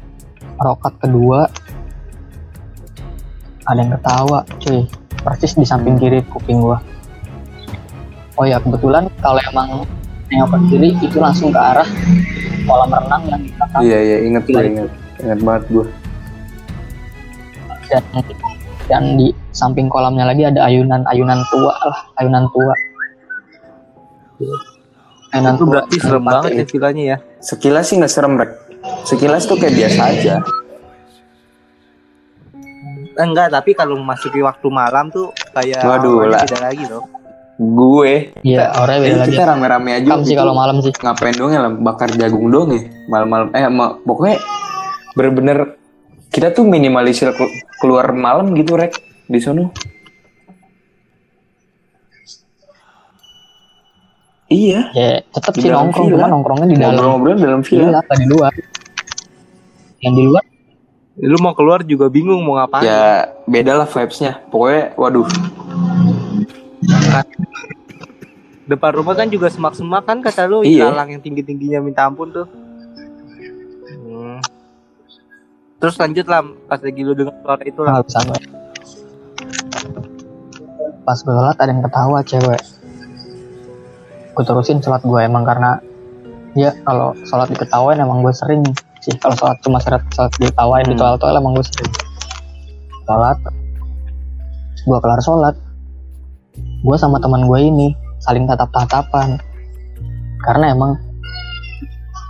rokat 0.60 0.94
kedua. 1.00 1.48
Ada 3.70 3.80
yang 3.80 3.92
ketawa 3.96 4.40
cuy. 4.60 4.88
Persis 5.20 5.56
di 5.56 5.68
samping 5.68 6.00
kiri 6.00 6.24
kuping 6.28 6.64
gue 6.64 6.80
oh 8.40 8.46
ya 8.48 8.58
kebetulan 8.64 9.12
kalau 9.20 9.42
emang 9.52 9.84
nengok 10.32 10.50
ke 10.56 10.58
kiri 10.72 10.90
itu 11.04 11.18
langsung 11.20 11.52
ke 11.52 11.60
arah 11.60 11.86
kolam 12.64 12.88
renang 12.88 13.24
yang 13.28 13.42
di 13.44 13.52
belakang. 13.52 13.82
Iya 13.84 14.00
iya 14.00 14.18
inget 14.24 14.44
gue 14.48 14.54
Gila. 14.56 14.70
inget 14.72 14.90
inget 15.20 15.40
banget 15.44 15.64
gue. 15.68 15.86
Dan 17.90 18.04
dan 18.86 19.04
di 19.16 19.28
samping 19.52 19.86
kolamnya 19.86 20.26
lagi 20.26 20.44
ada 20.44 20.64
ayunan 20.64 21.06
ayunan 21.06 21.42
tua 21.50 21.74
lah 21.76 22.00
ayunan 22.18 22.46
tua 22.50 22.74
ayunan 25.30 25.54
Itu 25.54 25.62
tua 25.62 25.70
berarti 25.70 25.96
serem 26.00 26.24
banget 26.24 26.50
ya 26.50 26.56
ini. 26.56 26.66
villanya 26.66 27.04
ya. 27.06 27.18
Sekilas 27.40 27.86
sih 27.86 27.96
nggak 27.98 28.10
serem 28.10 28.34
rek. 28.34 28.52
Sekilas 29.04 29.44
tuh 29.46 29.56
kayak 29.56 29.76
biasa 29.76 30.02
aja. 30.08 30.36
Enggak, 33.14 33.52
tapi 33.52 33.76
kalau 33.76 34.00
memasuki 34.00 34.40
waktu 34.40 34.68
malam 34.72 35.12
tuh 35.12 35.28
kayak 35.52 35.84
Waduh, 35.84 36.24
lah. 36.26 36.40
beda 36.42 36.58
lagi 36.64 36.88
loh. 36.88 37.04
Gue, 37.60 38.32
iya 38.40 38.72
orangnya 38.74 39.04
beda 39.04 39.12
eh, 39.12 39.20
lagi 39.20 39.32
kita 39.36 39.44
rame-rame 39.46 39.90
aja. 39.92 40.10
Kam 40.10 40.24
sih 40.24 40.32
gitu. 40.32 40.40
kalau 40.40 40.54
malam 40.56 40.80
sih 40.80 40.94
ngapain 40.96 41.36
dong 41.36 41.52
ya 41.52 41.60
bakar 41.70 42.10
jagung 42.16 42.48
dong 42.48 42.72
ya 42.72 42.82
malam-malam 43.06 43.52
eh 43.52 43.68
ma- 43.68 44.00
pokoknya 44.00 44.40
bener-bener 45.12 45.76
kita 46.30 46.50
tuh 46.50 46.64
minimalisir 46.64 47.34
kelu- 47.34 47.52
keluar 47.78 48.10
malam 48.12 48.54
gitu 48.54 48.74
rek 48.74 48.94
di 49.26 49.40
sono. 49.40 49.74
Iya. 54.50 54.90
Ya 54.92 55.12
tetap 55.24 55.54
sih 55.56 55.70
nongkrong 55.70 56.10
cuma 56.10 56.26
nongkrongnya 56.26 56.68
di 56.68 56.76
dalam 56.76 56.98
ngobrol-ngobrol 56.98 57.38
dalam 57.38 57.62
villa. 57.62 57.86
Villa 57.86 58.00
apa 58.02 58.14
di 58.18 58.26
luar? 58.26 58.54
Yang 60.02 60.14
di 60.16 60.24
luar? 60.26 60.44
Lu 61.20 61.38
mau 61.38 61.54
keluar 61.54 61.80
juga 61.84 62.08
bingung 62.08 62.42
mau 62.42 62.58
ngapain. 62.58 62.82
ya 62.82 63.30
beda 63.46 63.78
lah 63.78 63.86
vibesnya. 63.86 64.42
Pokoknya 64.50 64.96
waduh. 64.96 65.28
Depan 68.66 68.92
rumah 68.94 69.14
kan 69.14 69.28
juga 69.28 69.50
semak-semak 69.50 70.06
kan 70.06 70.18
kata 70.22 70.46
lu 70.46 70.62
Iya. 70.62 70.90
ilalang 70.90 71.10
yang 71.12 71.22
tinggi-tingginya 71.22 71.82
minta 71.82 72.06
ampun 72.06 72.30
tuh. 72.32 72.48
Terus 75.80 75.96
lanjut 75.96 76.26
lah 76.28 76.44
pas 76.68 76.80
lagi 76.84 77.02
lu 77.08 77.16
dengar 77.16 77.36
suara 77.40 77.64
itu 77.64 77.80
lah. 77.82 78.04
gue 78.04 78.40
pas 81.08 81.18
gue 81.18 81.34
sholat 81.34 81.58
ada 81.58 81.72
yang 81.72 81.82
ketawa 81.82 82.20
cewek. 82.22 82.62
Gue 84.36 84.44
terusin 84.44 84.84
sholat 84.84 85.02
gue 85.02 85.20
emang 85.24 85.48
karena 85.48 85.80
ya 86.54 86.76
kalau 86.84 87.16
sholat 87.24 87.48
diketawain 87.50 87.98
emang 87.98 88.20
gue 88.22 88.34
sering 88.36 88.62
sih. 89.00 89.16
Kalau 89.24 89.34
sholat 89.40 89.58
cuma 89.64 89.80
sholat, 89.80 90.04
sholat 90.12 90.32
diketawain 90.38 90.86
di 90.86 90.94
Hmm. 90.94 91.02
toilet 91.02 91.20
toilet 91.24 91.40
emang 91.40 91.54
gue 91.56 91.66
sering. 91.66 91.92
Sholat 93.08 93.38
gue 94.84 94.98
kelar 95.00 95.22
sholat. 95.24 95.56
Gue 96.84 96.96
sama 97.00 97.24
teman 97.24 97.48
gue 97.48 97.60
ini 97.64 97.96
saling 98.20 98.44
tatap 98.52 98.68
tatapan 98.76 99.40
karena 100.44 100.76
emang 100.76 101.00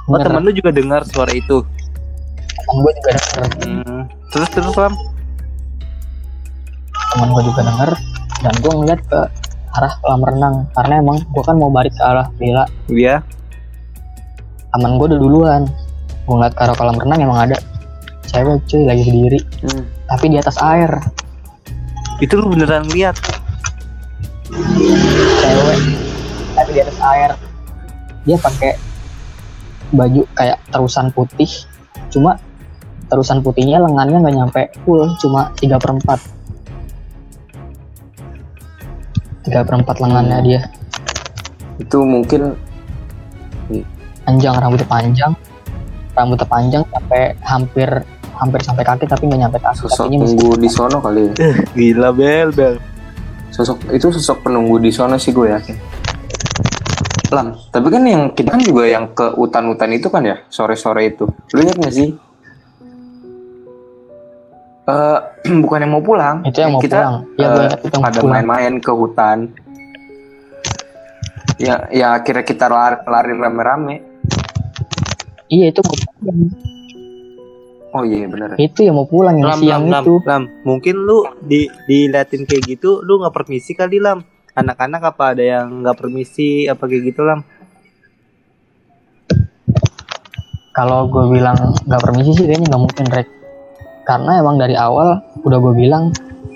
Oh, 0.09 0.17
bener, 0.17 0.25
temen 0.25 0.41
lu 0.41 0.51
juga 0.57 0.73
dengar 0.73 1.05
suara 1.05 1.29
itu. 1.29 1.61
Teman 2.69 2.77
gue 2.79 2.91
juga 2.93 3.09
denger 3.11 3.41
Hmm. 3.59 4.03
Terus 4.29 4.49
terus 4.51 4.75
Lam. 4.75 4.93
teman 7.09 7.29
gue 7.31 7.43
juga 7.43 7.61
denger 7.63 7.91
dan 8.39 8.53
gue 8.55 8.71
ngeliat 8.71 9.01
ke 9.03 9.19
arah 9.71 9.93
kolam 9.99 10.21
renang 10.23 10.55
karena 10.71 10.93
emang 10.99 11.17
gue 11.23 11.43
kan 11.43 11.55
mau 11.55 11.67
balik 11.67 11.89
ke 11.91 12.03
arah 12.03 12.29
villa 12.35 12.65
Iya. 12.87 13.25
teman 14.69 14.95
gue 14.95 15.05
udah 15.07 15.19
duluan 15.19 15.61
gue 16.21 16.31
ngeliat 16.31 16.53
ke 16.53 16.61
arah 16.61 16.75
kolam 16.75 16.95
renang 16.95 17.19
emang 17.19 17.39
ada 17.43 17.57
cewek 18.23 18.61
cuy 18.63 18.85
lagi 18.85 19.03
sendiri 19.03 19.39
Hmm. 19.59 19.83
tapi 20.05 20.25
di 20.27 20.37
atas 20.37 20.57
air 20.59 20.89
Itu 22.19 22.35
lu 22.35 22.47
beneran 22.47 22.83
lihat. 22.85 23.15
cewek 25.39 25.79
tapi 26.51 26.69
di 26.69 26.79
atas 26.79 26.99
air 27.01 27.31
dia 28.21 28.37
pakai 28.37 28.71
baju 29.89 30.21
kayak 30.31 30.59
terusan 30.67 31.09
putih 31.09 31.49
cuma 32.09 32.37
terusan 33.09 33.41
putihnya 33.41 33.81
lengannya 33.81 34.21
nggak 34.21 34.35
nyampe 34.37 34.61
full 34.85 35.09
cuma 35.17 35.49
tiga 35.57 35.81
perempat 35.81 36.21
tiga 39.49 39.65
perempat 39.65 39.97
lengannya 39.97 40.37
dia. 40.45 40.61
Itu 41.81 42.05
mungkin 42.05 42.53
panjang 44.21 44.55
rambutnya 44.61 44.85
panjang. 44.85 45.31
Rambutnya 46.13 46.45
panjang 46.45 46.83
sampai 46.93 47.33
hampir 47.41 47.89
hampir 48.37 48.61
sampai 48.61 48.83
kaki 48.85 49.05
tapi 49.09 49.25
nggak 49.25 49.41
nyampe 49.47 49.57
kaki. 49.57 49.89
Sosok 49.89 50.05
kakinya 50.05 50.29
penunggu 50.29 50.49
di 50.61 50.69
sono 50.69 50.97
kali 51.01 51.21
ya. 51.25 51.33
Gila 51.73 52.09
bel 52.13 52.49
bel. 52.53 52.75
sosok 53.49 53.91
itu 53.91 54.13
sosok 54.13 54.45
penunggu 54.45 54.77
di 54.77 54.93
sono 54.93 55.17
sih 55.17 55.33
gue 55.33 55.49
yakin. 55.49 55.75
Lam, 57.29 57.53
tapi 57.69 57.87
kan 57.93 58.01
yang 58.05 58.33
kita 58.33 58.57
kan 58.57 58.61
juga 58.61 58.89
yang 58.89 59.11
ke 59.13 59.37
hutan-hutan 59.37 59.89
itu 59.93 60.07
kan 60.09 60.21
ya 60.25 60.37
sore-sore 60.49 61.13
itu. 61.13 61.25
Lu 61.53 61.59
ingat 61.61 61.77
gak 61.77 61.93
sih? 61.93 62.09
Eh, 64.89 65.17
bukan 65.63 65.79
yang 65.85 65.93
mau 65.93 66.03
pulang. 66.03 66.41
itu 66.45 66.57
yang 66.57 66.73
mau 66.73 66.81
kita 66.81 66.97
pulang 66.97 67.15
ya 67.37 67.47
mau 67.93 68.01
pada 68.09 68.19
main-main 68.25 68.73
ke 68.81 68.91
hutan. 68.91 69.37
Ya, 71.59 71.91
ya 71.91 72.15
akhirnya 72.15 72.47
kita 72.47 72.65
lari, 72.71 72.97
lari 73.03 73.31
rame-rame. 73.35 73.95
iya 75.51 75.69
itu 75.69 75.81
mau 75.85 75.97
pulang. 75.97 76.39
Oh 77.89 78.05
iya 78.05 78.29
bener. 78.29 78.53
itu 78.61 78.85
yang 78.85 79.01
mau 79.01 79.09
pulang 79.09 79.33
yang 79.41 79.49
Lam, 79.49 79.59
siang 79.65 79.83
lam, 79.89 79.91
lam, 79.91 80.03
itu 80.05 80.13
lam. 80.21 80.43
Mungkin 80.61 80.95
lu 80.95 81.25
di 81.41 81.65
diliatin 81.89 82.45
kayak 82.45 82.63
gitu, 82.69 83.01
lu 83.01 83.17
nggak 83.21 83.33
permisi 83.33 83.73
kali 83.73 83.97
lam. 83.97 84.21
Anak-anak 84.53 85.01
apa 85.13 85.23
ada 85.33 85.43
yang 85.43 85.81
nggak 85.81 85.97
permisi 85.97 86.69
apa 86.69 86.85
kayak 86.85 87.13
gitu 87.13 87.21
lam? 87.25 87.41
kalau 90.79 91.11
gue 91.11 91.35
bilang 91.35 91.59
nggak 91.91 91.99
permisi 91.99 92.39
sih 92.39 92.45
kayaknya 92.47 92.71
nggak 92.71 92.83
mungkin 92.87 93.05
rek 93.11 93.27
karena 94.09 94.41
emang 94.41 94.57
dari 94.57 94.73
awal 94.73 95.21
udah 95.45 95.57
gue 95.61 95.73
bilang 95.77 96.09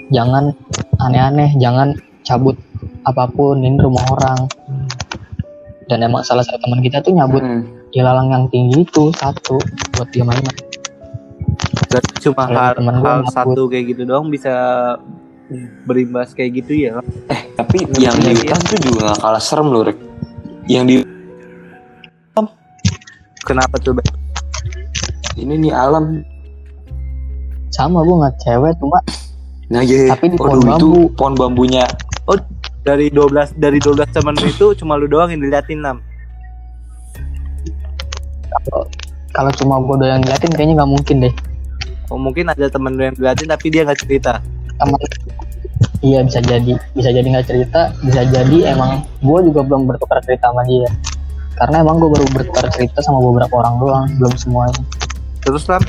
jangan 0.09 0.49
aneh-aneh 0.97 1.53
jangan 1.61 1.93
cabut 2.25 2.57
apa 3.05 3.29
pun 3.29 3.61
ini 3.61 3.77
rumah 3.77 4.01
orang 4.17 4.49
dan 5.85 6.01
emang 6.01 6.25
salah 6.25 6.41
satu 6.41 6.57
teman 6.65 6.81
kita 6.81 6.97
tuh 7.05 7.13
nyabut 7.13 7.45
Hmm. 7.45 7.61
ilalang 7.93 8.33
yang 8.33 8.43
tinggi 8.49 8.81
itu 8.81 9.13
satu 9.13 9.61
buat 9.93 10.09
dia 10.09 10.25
main 10.25 10.41
Dan 11.93 12.01
cuma 12.25 12.49
hal, 12.49 12.73
hal 12.81 13.21
satu 13.29 13.69
kayak 13.69 13.93
gitu 13.93 14.09
doang 14.09 14.33
bisa 14.33 14.49
berimbas 15.85 16.33
kayak 16.33 16.65
gitu 16.65 16.89
ya. 16.89 16.97
Lam. 16.97 17.05
Tapi 17.53 17.85
yang 18.01 18.17
di 18.17 18.33
hutan 18.33 18.61
tuh 18.65 18.79
juga 18.81 19.13
gak 19.13 19.19
kalah 19.21 19.43
serem 19.43 19.67
loh, 19.69 19.85
Rek. 19.85 19.97
Yang 20.65 20.83
di 20.89 20.95
Kenapa 23.43 23.75
tuh? 23.77 23.93
Ini 25.37 25.53
nih 25.59 25.73
alam. 25.75 26.23
Sama 27.73 27.99
gue 27.99 28.15
nggak 28.15 28.35
cewek 28.39 28.73
cuma 28.77 28.99
Nah, 29.65 29.81
iya. 29.81 30.13
Tapi 30.13 30.29
di 30.29 30.37
pohon 30.37 30.61
Waduh, 30.61 30.69
itu 30.77 30.85
bambu. 30.85 31.01
pohon 31.17 31.33
bambunya 31.33 31.85
Dari 32.83 33.07
12 33.09 33.57
dari 33.57 33.79
12 33.79 34.05
teman 34.11 34.35
lu 34.35 34.45
itu 34.45 34.67
cuma 34.75 34.93
lu 34.93 35.07
doang 35.07 35.31
yang 35.31 35.39
diliatin 35.39 35.79
lam. 35.79 35.97
kalau 39.31 39.49
cuma 39.55 39.81
gue 39.81 39.95
doang 39.97 40.19
ngeliatin 40.19 40.51
kayaknya 40.51 40.73
nggak 40.77 40.91
mungkin 40.91 41.17
deh 41.21 41.33
Oh, 42.11 42.19
mungkin 42.19 42.45
ada 42.45 42.69
teman 42.69 42.93
lu 42.93 43.01
yang 43.01 43.15
diliatin 43.15 43.49
tapi 43.49 43.73
dia 43.73 43.81
nggak 43.81 43.97
cerita. 43.97 44.37
sama 44.75 44.93
iya 45.99 46.19
bisa 46.21 46.37
jadi 46.39 46.75
bisa 46.91 47.09
jadi 47.09 47.23
nggak 47.25 47.47
cerita 47.47 47.81
bisa 48.03 48.21
jadi 48.27 48.57
emang 48.69 49.01
gue 49.17 49.39
juga 49.47 49.63
belum 49.63 49.87
bertukar 49.87 50.19
cerita 50.21 50.51
sama 50.51 50.61
dia 50.63 50.85
karena 51.55 51.81
emang 51.81 51.97
gue 51.97 52.09
baru 52.09 52.25
bertukar 52.29 52.67
cerita 52.69 52.99
sama 52.99 53.23
beberapa 53.23 53.57
orang 53.57 53.75
doang 53.79 54.05
belum 54.19 54.33
semuanya 54.35 54.81
Terus 55.39 55.65
lam. 55.65 55.81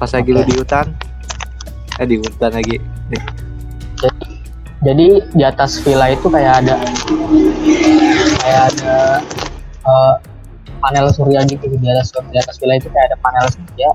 Pas 0.00 0.10
lagi 0.16 0.30
lu 0.32 0.40
Oke. 0.40 0.48
di 0.48 0.54
hutan. 0.56 0.86
Eh 2.00 2.06
di 2.08 2.16
hutan 2.16 2.50
lagi. 2.56 2.76
Nih. 3.12 3.22
jadi 4.80 5.06
di 5.36 5.44
atas 5.44 5.76
villa 5.84 6.08
itu 6.08 6.32
kayak 6.32 6.64
ada 6.64 6.80
kayak 8.40 8.62
ada 8.72 9.20
eh, 9.84 10.14
panel 10.80 11.12
surya 11.12 11.44
gitu 11.44 11.68
di 11.68 11.84
atas 11.92 12.16
di 12.16 12.36
atas 12.40 12.56
villa 12.56 12.80
itu 12.80 12.88
kayak 12.88 13.12
ada 13.12 13.18
panel 13.20 13.46
surya 13.52 13.90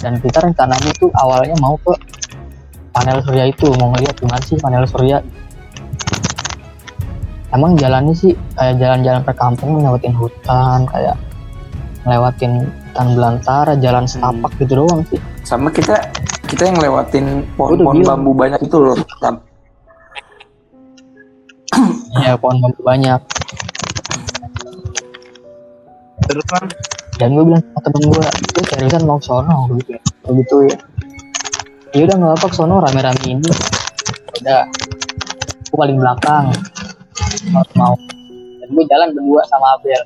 dan 0.00 0.16
kita 0.24 0.38
rencananya 0.40 0.90
tuh 0.96 1.12
awalnya 1.20 1.52
mau 1.60 1.76
ke 1.84 1.92
panel 2.96 3.20
surya 3.20 3.52
itu 3.52 3.68
mau 3.76 3.92
ngeliat 3.92 4.16
gimana 4.16 4.40
sih 4.40 4.56
panel 4.56 4.88
surya 4.88 5.20
emang 7.52 7.76
jalannya 7.76 8.16
sih 8.16 8.32
kayak 8.56 8.80
jalan-jalan 8.80 9.20
perkampungan 9.20 9.84
lewatin 9.84 10.16
hutan 10.16 10.88
kayak 10.88 11.16
ngelewatin 12.08 12.72
hutan 12.92 13.16
belantara 13.16 13.72
jalan 13.80 14.04
setapak 14.04 14.52
gitu 14.60 14.84
doang 14.84 15.00
sih. 15.08 15.16
Sama 15.48 15.72
kita 15.72 15.96
kita 16.44 16.68
yang 16.68 16.76
lewatin 16.76 17.48
pohon-pohon 17.56 18.04
bambu 18.04 18.36
banyak 18.36 18.60
itu 18.60 18.76
loh. 18.76 18.92
Tam. 19.16 19.40
ya 22.28 22.36
pohon 22.36 22.60
bambu 22.60 22.80
banyak. 22.84 23.20
Terus 26.28 26.46
lam. 26.52 26.68
dan 27.16 27.28
gue 27.36 27.44
bilang 27.44 27.64
sama 27.64 27.80
temen 27.86 28.02
gue 28.08 28.24
lu 28.28 28.62
seriusan 28.72 29.02
mau 29.04 29.20
sono 29.24 29.56
gitu 29.80 29.96
ya 29.96 30.02
begitu 30.28 30.56
ya. 30.68 30.76
Ya 31.96 32.00
udah 32.08 32.16
nggak 32.20 32.34
apa 32.44 32.46
sono 32.52 32.76
rame-rame 32.84 33.24
ini. 33.24 33.52
Udah. 34.36 34.68
Gue 35.72 35.76
paling 35.80 35.96
belakang. 35.96 36.52
Mau 37.56 37.64
mau. 37.72 37.96
Dan 38.60 38.68
gue 38.68 38.84
jalan 38.84 39.08
berdua 39.16 39.40
sama 39.48 39.80
Abel 39.80 40.04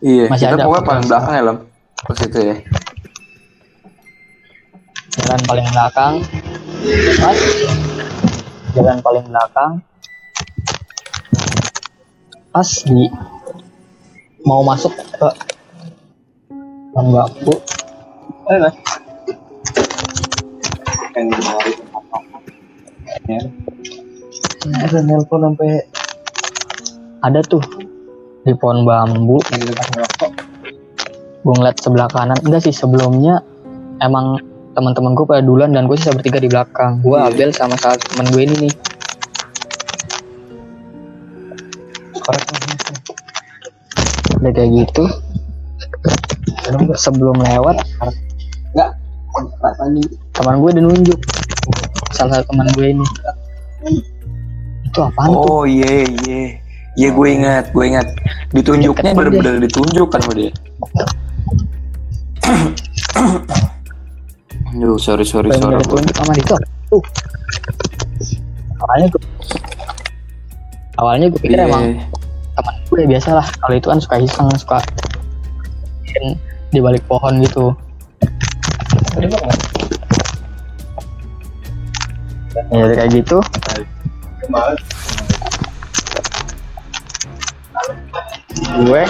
Iya, 0.00 0.32
Masih 0.32 0.48
kita 0.48 0.56
ada 0.56 0.64
pokoknya 0.64 0.84
paling 0.88 1.04
belakang 1.04 1.34
ya, 1.36 1.42
Lam. 1.44 1.58
Pas 2.00 2.20
itu 2.24 2.40
ya. 2.40 2.56
jalan 5.10 5.40
paling 5.44 5.66
belakang. 5.68 6.14
Mas, 7.20 7.40
jalan 8.72 8.98
paling 9.04 9.24
belakang. 9.28 9.72
Pas 12.50 12.70
di 12.88 13.04
mau 14.42 14.64
masuk 14.64 14.90
ke 14.96 15.28
bangku 16.96 17.54
eh 18.50 18.58
mas. 18.58 18.74
Ada 24.80 24.98
nelpon 25.04 25.40
sampai 25.44 25.84
ada 27.20 27.40
tuh 27.44 27.60
di 28.44 28.52
pohon 28.56 28.88
bambu 28.88 29.36
gue 31.40 31.54
ngeliat 31.56 31.76
sebelah 31.80 32.08
kanan. 32.12 32.36
Enggak 32.44 32.68
sih 32.68 32.74
sebelumnya 32.74 33.40
emang 34.04 34.36
teman-teman 34.76 35.16
gue 35.16 35.24
pada 35.24 35.42
duluan 35.44 35.72
dan 35.72 35.88
gue 35.88 35.96
sisa 35.96 36.12
bertiga 36.12 36.40
di 36.40 36.48
belakang. 36.52 37.00
Gue 37.00 37.16
Iya. 37.16 37.32
Abel 37.32 37.50
sama 37.56 37.76
salah 37.80 37.96
temen 37.96 38.28
gue 38.28 38.42
ini 38.44 38.56
nih. 38.68 38.74
Udah 44.40 44.52
kayak 44.52 44.70
gitu. 44.84 45.04
Sebelum 46.96 47.40
lewat 47.40 47.76
enggak 48.76 48.90
teman 50.36 50.54
gue 50.60 50.70
udah 50.76 50.84
nunjuk. 50.84 51.20
Salah 52.12 52.40
satu 52.40 52.52
teman 52.52 52.68
gue 52.76 52.86
ini. 52.92 53.06
Itu 54.84 55.00
apaan 55.00 55.28
tuh? 55.32 55.40
Oh 55.40 55.64
iya 55.64 56.04
iya. 56.04 56.59
Iya 56.98 57.14
gue 57.14 57.28
ingat, 57.30 57.64
gue 57.70 57.84
ingat. 57.86 58.06
Ditunjuknya 58.50 59.14
bener-bener 59.14 59.62
ditunjuk 59.62 60.08
kan 60.10 60.20
sama 60.22 60.34
dia. 60.34 60.50
Aduh, 64.70 64.98
sorry 64.98 65.26
sorry 65.26 65.50
sorry. 65.54 65.76
ada 65.78 65.86
tunjuk 65.86 66.14
sama 66.14 66.32
itu 66.34 66.54
tuh 66.90 67.02
awalnya 68.82 69.06
gue 69.12 69.22
awalnya 70.98 71.26
gue 71.30 71.40
pikir 71.42 71.58
Iya. 71.58 71.66
emang 71.70 71.84
teman 72.58 72.74
gue 72.90 73.00
biasa 73.06 73.28
lah 73.38 73.46
kalau 73.62 73.74
itu 73.78 73.86
kan 73.86 73.98
suka 74.02 74.16
iseng 74.18 74.48
suka 74.58 74.78
di 76.70 76.78
balik 76.82 77.02
pohon 77.06 77.38
gitu 77.42 77.70
ya 82.70 82.82
udah 82.86 82.96
kayak 82.98 83.10
gitu 83.14 83.38
gue 88.78 89.02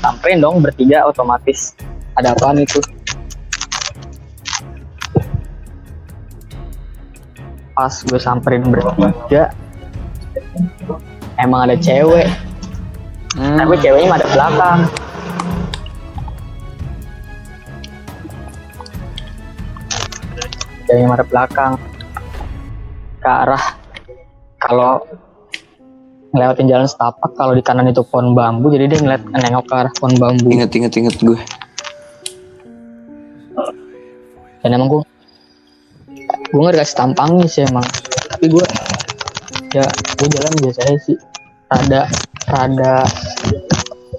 sampein 0.00 0.38
dong 0.40 0.64
bertiga 0.64 1.04
otomatis. 1.04 1.76
Ada 2.16 2.32
apaan 2.32 2.64
itu? 2.64 2.80
Pas 7.76 7.92
gue 7.92 8.16
samperin 8.16 8.64
bertiga 8.64 9.52
emang 11.36 11.68
ada 11.68 11.76
cewek. 11.76 12.28
Hmm. 13.36 13.60
tapi 13.60 13.76
ceweknya 13.84 14.08
madep 14.16 14.28
belakang. 14.32 14.78
Ceweknya 20.88 21.08
madep 21.12 21.28
belakang. 21.28 21.72
Ke 23.20 23.28
arah 23.28 23.64
kalau 24.56 25.04
ngelewatin 26.36 26.68
jalan 26.68 26.84
setapak 26.84 27.32
kalau 27.32 27.56
di 27.56 27.64
kanan 27.64 27.88
itu 27.88 28.04
pohon 28.04 28.36
bambu 28.36 28.68
jadi 28.68 28.84
dia 28.86 29.00
ngeliat 29.00 29.24
nengok 29.24 29.64
ke 29.64 29.74
arah 29.74 29.92
pohon 29.96 30.14
bambu 30.20 30.52
Ingat 30.52 30.68
ingat 30.76 30.92
ingat 30.92 31.16
gue. 31.18 31.40
dan 34.60 34.74
emang 34.74 34.90
gue 34.90 35.02
gue 36.26 36.60
nggak 36.60 36.74
dikasih 36.74 36.96
tampangnya 36.98 37.46
sih 37.46 37.62
emang 37.64 37.86
tapi 38.26 38.50
gue 38.50 38.66
ya 39.72 39.86
gue 40.18 40.28
jalan 40.28 40.52
biasa 40.58 40.80
aja 40.82 40.98
sih 41.00 41.16
rada 41.70 42.02
rada 42.50 42.94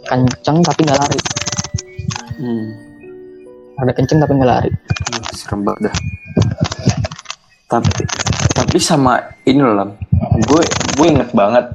kenceng 0.05 0.57
tapi 0.63 0.79
nggak 0.83 0.99
lari 0.99 1.19
Hmm. 2.37 2.69
rada 3.75 3.91
kenceng 3.91 4.21
tapi 4.21 4.31
nggak 4.37 4.49
lari 4.49 4.71
Serem 5.33 5.65
banget 5.65 5.89
dah. 5.89 5.95
Tapi 7.67 7.89
tapi 8.53 8.77
sama 8.77 9.17
ini 9.43 9.57
loh 9.57 9.73
Lam. 9.73 9.89
Gue 10.45 10.61
gue 10.97 11.07
inget 11.09 11.29
banget. 11.33 11.65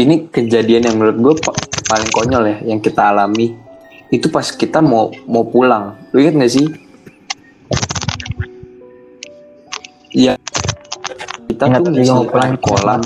Ini 0.00 0.32
kejadian 0.32 0.88
yang 0.88 0.96
menurut 0.96 1.18
gue 1.20 1.34
pa- 1.44 1.56
paling 1.92 2.08
konyol 2.08 2.44
ya 2.48 2.56
yang 2.64 2.80
kita 2.80 3.12
alami. 3.12 3.52
Itu 4.08 4.32
pas 4.32 4.48
kita 4.48 4.80
mau 4.80 5.12
mau 5.28 5.44
pulang. 5.44 6.00
Lu 6.16 6.24
inget 6.24 6.40
gak 6.40 6.52
sih? 6.56 6.66
Iya. 10.16 10.40
Kita 11.52 11.68
Ingat 11.68 11.80
tuh 11.84 11.92
ngisi 11.92 12.16
air 12.16 12.56
kolam. 12.64 13.00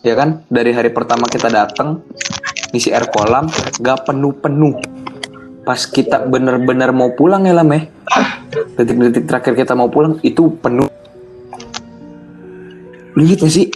Ya 0.00 0.14
kan? 0.16 0.28
Dari 0.48 0.72
hari 0.72 0.90
pertama 0.90 1.28
kita 1.28 1.52
datang 1.52 2.00
ngisi 2.72 2.96
air 2.96 3.12
kolam 3.12 3.52
gak 3.84 4.08
penuh-penuh. 4.08 4.80
Pas 5.68 5.84
kita 5.84 6.24
bener-bener 6.24 6.96
mau 6.96 7.12
pulang 7.12 7.44
ya 7.44 7.52
Lam 7.52 7.68
ya 7.76 7.92
detik-detik 8.78 9.26
terakhir 9.26 9.54
kita 9.58 9.74
mau 9.74 9.90
pulang 9.90 10.22
itu 10.22 10.54
penuh 10.62 10.86
lu 13.18 13.20
lihat 13.26 13.42
gak 13.42 13.50
sih 13.50 13.66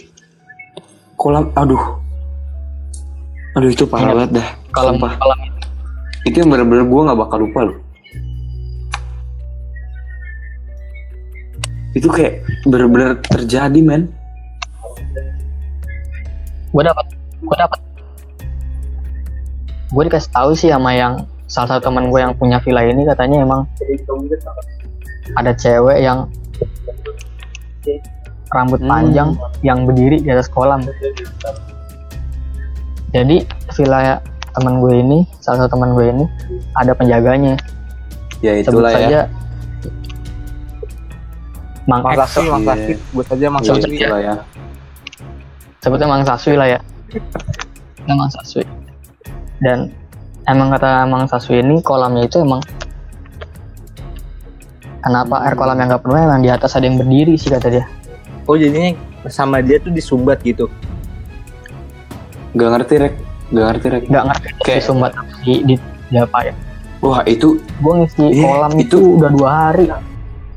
kolam 1.19 1.51
aduh 1.59 2.02
aduh 3.53 3.69
itu 3.69 3.85
parah 3.85 4.13
banget 4.17 4.41
dah. 4.41 4.47
kalau 4.73 4.97
kalau 4.97 5.35
itu. 6.25 6.41
Yang 6.41 6.49
bener-bener 6.49 6.83
gue 6.87 7.01
nggak 7.05 7.19
bakal 7.19 7.37
lupa 7.43 7.59
loh. 7.69 7.77
Itu 11.93 12.09
kayak 12.09 12.41
bener-bener 12.65 13.21
terjadi 13.21 13.79
men. 13.85 14.09
Gue 16.73 16.81
dapat 16.81 17.05
gue 17.43 17.57
dapat 17.59 17.79
gue 19.93 20.03
dikasih 20.09 20.31
tahu 20.33 20.51
sih 20.57 20.73
sama 20.73 20.97
yang 20.97 21.21
salah 21.45 21.77
satu 21.77 21.93
teman 21.93 22.09
gue 22.09 22.17
yang 22.17 22.33
punya 22.33 22.57
villa 22.65 22.81
ini 22.81 23.05
katanya 23.05 23.45
emang 23.45 23.61
ada 25.37 25.53
cewek 25.53 26.01
yang 26.01 26.25
rambut 28.49 28.81
Hmm. 28.81 28.89
panjang 28.89 29.29
yang 29.61 29.85
berdiri 29.85 30.17
di 30.21 30.29
atas 30.33 30.49
kolam 30.49 30.81
jadi 33.13 33.37
villa 33.77 34.19
teman 34.53 34.81
gue 34.81 34.93
ini 34.99 35.19
salah 35.39 35.65
satu 35.65 35.77
teman 35.77 35.93
gue 35.93 36.05
ini 36.09 36.25
ada 36.77 36.91
penjaganya 36.93 37.53
ya 38.41 38.57
sebut 38.61 38.81
itulah 38.83 38.91
saja 38.93 39.07
ya 39.09 39.23
Mang 41.83 41.99
Mang 41.99 42.15
Saswi, 42.15 42.47
Mang 42.47 42.63
Iya. 42.63 42.71
Saswi. 42.71 42.93
Buat 43.11 43.27
aja 43.27 43.47
Mang 43.51 43.63
Ya, 43.63 43.67
Saswi. 43.75 43.95
itulah 43.99 44.21
ya 44.23 44.33
sebutnya 45.83 46.07
Mang 46.07 46.23
Saswi 46.23 46.53
lah 46.55 46.67
ya 46.71 46.79
Mang 48.07 48.31
Saswi 48.31 48.63
dan 49.59 49.91
emang 50.47 50.71
kata 50.71 51.03
Mang 51.05 51.27
Saswi 51.27 51.59
ini 51.59 51.83
kolamnya 51.83 52.23
itu 52.23 52.39
emang 52.39 52.63
kenapa 55.03 55.43
air 55.43 55.59
kolam 55.59 55.75
yang 55.75 55.91
nggak 55.91 56.03
penuh 56.07 56.15
emang 56.15 56.39
di 56.39 56.47
atas 56.47 56.79
ada 56.79 56.87
yang 56.87 56.95
berdiri 56.95 57.35
sih 57.35 57.51
kata 57.51 57.67
dia 57.67 57.85
Oh 58.43 58.59
jadinya 58.59 58.91
sama 59.31 59.63
dia 59.63 59.79
tuh 59.79 59.87
disumbat 59.87 60.43
gitu. 60.43 60.67
Nggak 62.53 62.69
ngerti 62.71 62.93
rek. 62.97 63.13
Nggak 63.49 63.65
ngerti 63.67 63.87
rek. 63.89 64.03
Nggak 64.07 64.23
ngerti 64.25 64.47
Kayak- 64.47 64.63
kayak 64.63 64.81
sumbat 64.81 65.11
di, 65.41 65.53
di, 65.63 65.75
di 66.07 66.17
apa 66.17 66.37
ya? 66.41 66.53
Wah 66.99 67.21
itu 67.25 67.47
gue 67.59 67.93
ngisi 67.99 68.23
Iya, 68.31 68.45
kolam 68.47 68.71
itu, 68.73 68.81
itu- 68.95 69.13
udah 69.17 69.31
dua 69.31 69.49
hari. 69.51 69.85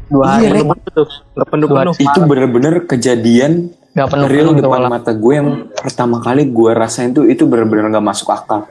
Dua 0.07 0.24
Iya, 0.24 0.49
hari. 0.49 0.61
Rek. 0.62 0.66
Tuh, 0.88 1.07
nggak 1.34 1.49
penuh-penuh. 1.51 1.94
itu 1.99 2.18
bener-bener 2.22 2.74
kejadian 2.84 3.53
nggak 3.92 4.09
penuh 4.09 4.26
real 4.26 4.49
penuh 4.51 4.61
depan 4.62 4.80
mata 4.86 5.11
gue 5.11 5.32
yang 5.34 5.49
pertama 5.72 6.20
kali 6.20 6.44
gue 6.47 6.70
rasain 6.70 7.11
tuh 7.11 7.24
itu 7.24 7.44
bener-bener 7.44 7.88
nggak 7.90 8.07
masuk 8.07 8.28
akal. 8.28 8.64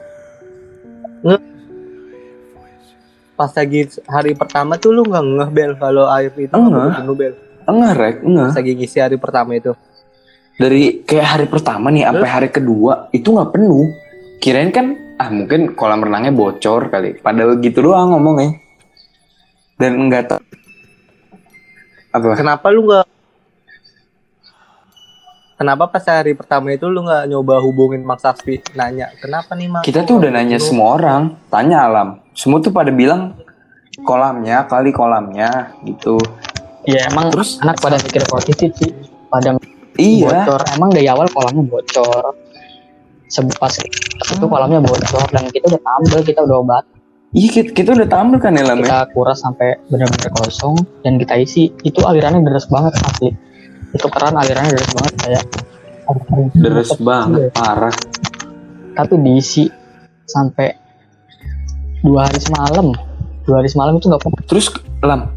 Pas 3.36 3.52
lagi 3.52 3.84
hari 4.06 4.32
pertama 4.32 4.74
tuh 4.74 4.90
lu 4.90 5.04
nggak 5.04 5.20
ngeh 5.20 5.50
bel 5.52 5.72
kalau 5.76 6.08
air 6.08 6.32
itu 6.32 6.48
Ngeh. 6.48 6.72
nggak 6.72 6.96
penuh 6.96 7.14
bel. 7.14 7.34
enggak 7.66 7.92
rek 7.92 8.16
enggak 8.22 8.46
Pas 8.46 8.56
lagi 8.56 8.72
ngisi 8.72 8.98
hari 8.98 9.16
pertama 9.18 9.50
itu. 9.52 9.72
Dari 10.56 11.04
kayak 11.04 11.26
hari 11.26 11.46
pertama 11.46 11.92
nih 11.92 12.08
sampai 12.08 12.28
hari 12.28 12.48
kedua 12.48 13.12
itu 13.12 13.28
nggak 13.28 13.52
penuh. 13.52 13.92
Kirain 14.40 14.72
kan 14.72 14.96
ah 15.16 15.28
mungkin 15.32 15.76
kolam 15.76 16.04
renangnya 16.04 16.32
bocor 16.32 16.88
kali. 16.88 17.20
Padahal 17.20 17.60
gitu 17.60 17.84
doang 17.84 18.16
ngomongnya. 18.16 18.56
Dan 19.76 20.08
enggak 20.08 20.32
tahu. 20.32 20.42
Apa? 22.16 22.32
Kenapa 22.36 22.66
lu 22.72 22.88
nggak 22.88 23.06
Kenapa 25.56 25.88
pas 25.88 26.04
hari 26.04 26.36
pertama 26.36 26.68
itu 26.68 26.84
lu 26.84 27.00
nggak 27.00 27.32
nyoba 27.32 27.64
hubungin 27.64 28.04
Mang 28.04 28.20
Saswi 28.20 28.60
nanya 28.76 29.08
kenapa 29.16 29.56
nih 29.56 29.72
Mang? 29.72 29.80
kita 29.88 30.04
tuh 30.04 30.20
udah 30.20 30.28
nanya 30.28 30.60
semua 30.60 31.00
orang. 31.00 31.32
Tanya 31.48 31.88
alam. 31.88 32.20
Semua 32.36 32.60
tuh 32.60 32.76
pada 32.76 32.92
bilang 32.92 33.32
kolamnya 34.04 34.68
kali 34.68 34.92
kolamnya 34.92 35.72
gitu. 35.80 36.20
Ya 36.84 37.08
emang 37.08 37.32
Terus? 37.32 37.56
anak 37.64 37.80
pada 37.80 37.96
mikir 37.96 38.20
positif 38.28 38.68
sih. 38.76 38.92
Pada 39.32 39.56
Iya. 39.96 40.46
bocor. 40.46 40.60
emang 40.76 40.90
dari 40.92 41.06
awal 41.08 41.26
kolamnya 41.32 41.64
bocor. 41.66 42.24
Sepas 43.26 43.82
itu 43.82 44.46
kolamnya 44.46 44.80
bocor 44.80 45.26
dan 45.34 45.50
kita 45.50 45.66
udah 45.72 45.82
tambel 45.82 46.20
kita 46.22 46.40
udah 46.46 46.56
obat. 46.62 46.84
Iya 47.36 47.48
kita, 47.52 47.70
kita 47.74 47.90
udah 47.92 48.08
tampil 48.08 48.38
kan 48.38 48.54
ya 48.56 48.64
ya? 48.64 48.74
kita 48.78 48.98
kuras 49.12 49.42
sampai 49.42 49.76
benar-benar 49.90 50.30
kosong 50.40 50.78
dan 51.04 51.18
kita 51.20 51.36
isi. 51.36 51.68
Itu 51.82 52.00
alirannya 52.06 52.46
deras 52.46 52.70
banget 52.70 52.96
asli. 53.02 53.34
Itu 53.92 54.06
keran 54.08 54.38
alirannya 54.38 54.72
deras 54.72 54.92
banget 54.94 55.14
kayak 55.20 55.44
Deres 56.54 56.94
banget 57.02 57.50
parah. 57.50 57.90
tapi 58.94 59.18
diisi 59.20 59.66
sampai 60.24 60.70
dua 62.00 62.30
hari 62.30 62.38
semalam. 62.40 62.94
Dua 63.42 63.60
hari 63.60 63.68
semalam 63.68 63.98
itu 63.98 64.06
nggak 64.08 64.22
pernah 64.22 64.42
Terus 64.46 64.66
Lam, 65.02 65.35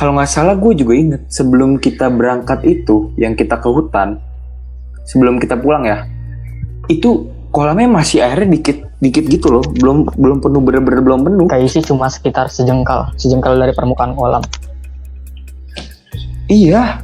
kalau 0.00 0.16
nggak 0.16 0.32
salah 0.32 0.56
gue 0.56 0.72
juga 0.72 0.96
inget 0.96 1.28
sebelum 1.28 1.76
kita 1.76 2.08
berangkat 2.08 2.64
itu 2.64 3.12
yang 3.20 3.36
kita 3.36 3.60
ke 3.60 3.68
hutan, 3.68 4.16
sebelum 5.04 5.36
kita 5.36 5.60
pulang 5.60 5.84
ya, 5.84 6.08
itu 6.88 7.28
kolamnya 7.52 8.00
masih 8.00 8.24
airnya 8.24 8.48
dikit 8.56 8.80
dikit 8.96 9.28
gitu 9.28 9.52
loh, 9.52 9.64
belum 9.76 10.08
belum 10.16 10.40
penuh 10.40 10.60
bener-bener 10.64 11.04
belum 11.04 11.20
penuh. 11.28 11.44
kayak 11.44 11.68
isi 11.68 11.84
cuma 11.84 12.08
sekitar 12.08 12.48
sejengkal 12.48 13.12
sejengkal 13.20 13.60
dari 13.60 13.76
permukaan 13.76 14.16
kolam 14.16 14.40
Iya, 16.50 16.98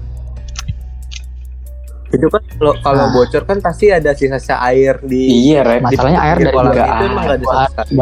Itu 2.11 2.27
kan 2.33 2.43
kalau 2.57 2.75
kalau 2.83 3.05
Nah. 3.07 3.13
bocor 3.15 3.43
kan 3.45 3.59
pasti 3.63 3.93
ada 3.93 4.11
sisa-sisa 4.11 4.57
air 4.59 4.99
di 5.05 5.53
iya 5.53 5.61
Rep. 5.63 5.85
masalahnya 5.85 6.21
air 6.23 6.37
di 6.41 6.45
dari 6.49 6.55
kolam 6.57 6.73
itu 6.73 7.05
emang 7.07 7.25
ada 7.29 7.45
sama 7.45 7.67
sekali. 7.69 7.95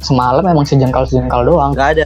semalam 0.00 0.44
emang 0.46 0.64
sejengkal 0.64 1.02
sejengkal 1.04 1.40
doang 1.42 1.72
Nggak 1.74 1.88
ada. 1.98 2.04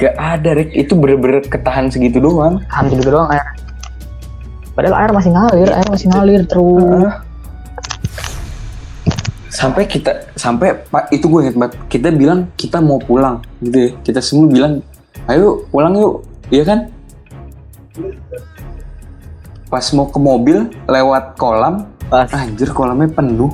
Gak 0.00 0.16
ada 0.16 0.56
Rek, 0.56 0.72
itu 0.72 0.96
bener-bener 0.96 1.44
ketahan 1.44 1.92
segitu 1.92 2.24
doang. 2.24 2.64
hampir 2.72 2.96
gitu 2.96 3.12
doang 3.12 3.28
air 3.28 3.44
padahal 4.72 4.96
air 4.96 5.10
masih 5.12 5.30
ngalir 5.36 5.68
air 5.68 5.86
masih 5.92 6.06
ngalir 6.08 6.40
terus 6.48 6.80
Heeh. 6.80 7.14
Sampai 9.50 9.84
kita 9.84 10.24
sampai 10.40 10.72
Pak 10.88 11.12
itu 11.12 11.26
gue 11.28 11.40
inget 11.44 11.56
banget. 11.58 11.74
Kita 11.90 12.08
bilang 12.14 12.48
kita 12.56 12.80
mau 12.80 12.96
pulang 12.96 13.44
gitu 13.60 13.76
ya. 13.76 13.90
Kita 14.00 14.20
semua 14.24 14.48
bilang 14.48 14.80
ayo 15.28 15.68
pulang 15.68 15.92
yuk, 16.00 16.24
iya 16.48 16.64
kan? 16.64 16.88
Pas 19.68 19.84
mau 19.92 20.08
ke 20.08 20.16
mobil 20.16 20.64
lewat 20.88 21.36
kolam, 21.36 21.84
Pas 22.08 22.30
anjir 22.32 22.72
kolamnya 22.72 23.10
penuh. 23.12 23.52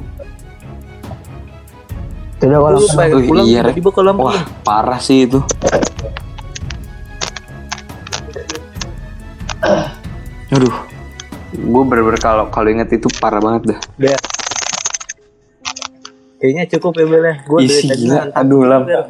udah 2.38 2.60
kolam 2.60 2.78
Oh, 2.78 3.22
pulang 3.26 3.46
iya, 3.48 3.64
tiba-tiba 3.66 3.90
kolam 3.90 4.14
Wah, 4.20 4.46
parah 4.62 5.00
sih 5.00 5.26
itu. 5.26 5.40
Aduh, 10.56 10.72
gue 11.52 11.82
bener-bener 11.84 12.16
kalau 12.16 12.48
kalau 12.48 12.68
inget 12.68 12.88
itu 12.90 13.08
parah 13.14 13.38
banget 13.38 13.74
dah. 13.74 13.78
Udah. 13.98 14.18
Kayaknya 16.36 16.64
cukup 16.72 16.92
ya 16.94 17.04
Bel 17.06 17.24
ya. 17.24 17.34
Gue 17.42 17.58
Isi 17.62 17.84
dari 17.84 17.88
tadi 17.90 18.02
gila, 18.02 18.20
aduh 18.32 18.62
lam. 18.62 18.82
Bel. 18.84 19.02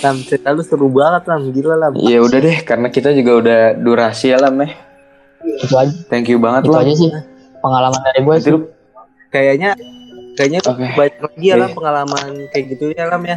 Lam, 0.00 0.16
cerita 0.24 0.48
lu 0.50 0.62
seru 0.62 0.88
banget 0.88 1.22
Lam, 1.26 1.42
gila 1.50 1.74
Lam. 1.76 1.92
Ya 2.00 2.18
udah 2.18 2.38
deh, 2.38 2.58
karena 2.60 2.88
kita 2.88 3.12
juga 3.12 3.32
udah 3.36 3.58
durasi 3.76 4.30
ya 4.30 4.38
lam 4.38 4.56
ya. 4.58 4.70
itu 5.40 5.72
aja 5.72 5.88
Thank 6.06 6.28
you 6.28 6.36
banget 6.36 6.62
itu 6.62 6.70
lam. 6.70 6.84
aja 6.84 6.92
sih 6.94 7.08
pengalaman 7.58 8.00
dari 8.02 8.20
gue 8.20 8.34
Itu 8.34 8.42
sih 8.42 8.52
lu- 8.52 8.68
Kayaknya 9.30 9.70
kayaknya 10.34 10.60
Oke. 10.62 10.84
banyak 10.92 11.16
lagi 11.18 11.44
ya 11.44 11.56
Lam 11.56 11.66
Oke. 11.66 11.76
pengalaman 11.76 12.22
kayak 12.50 12.64
gitu 12.68 12.84
ya 12.90 13.04
Lam 13.06 13.22
ya. 13.24 13.36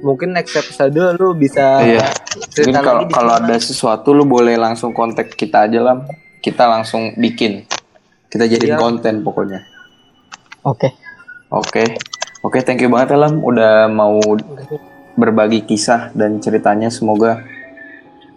Mungkin 0.00 0.32
next 0.32 0.56
episode 0.56 0.96
lu 1.16 1.36
bisa 1.36 1.80
Iya. 1.84 2.08
Mungkin 2.08 2.50
cerita 2.52 2.80
kalau 2.80 3.04
kalau 3.08 3.32
ada 3.36 3.56
sesuatu 3.60 4.16
lu 4.16 4.24
boleh 4.24 4.56
langsung 4.56 4.96
kontak 4.96 5.36
kita 5.36 5.68
aja 5.68 5.80
lam. 5.80 6.08
Kita 6.40 6.64
langsung 6.66 7.12
bikin. 7.20 7.68
Kita 8.32 8.48
jadiin 8.48 8.76
Iya. 8.76 8.80
konten 8.80 9.20
pokoknya. 9.20 9.60
oke 10.60 10.88
Oke. 11.50 11.84
Oke, 12.40 12.62
thank 12.64 12.80
you 12.80 12.88
banget 12.88 13.18
ya 13.18 13.26
lam 13.26 13.42
udah 13.42 13.90
mau 13.90 14.16
berbagi 15.18 15.66
kisah 15.66 16.08
dan 16.16 16.40
ceritanya 16.40 16.88
semoga 16.88 17.42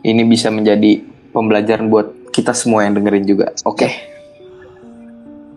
ini 0.03 0.27
bisa 0.27 0.51
menjadi 0.51 0.99
pembelajaran 1.31 1.87
buat 1.87 2.33
kita 2.33 2.51
semua 2.51 2.83
yang 2.83 2.97
dengerin 2.97 3.23
juga. 3.23 3.53
Oke. 3.63 3.87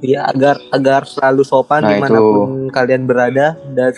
Iya 0.04 0.28
agar 0.28 0.60
agar 0.70 1.08
selalu 1.08 1.42
sopan 1.42 1.80
Nah, 1.82 1.90
di 1.90 1.94
mana 2.04 2.18
pun 2.20 2.68
kalian 2.68 3.08
berada 3.08 3.56
dan 3.72 3.96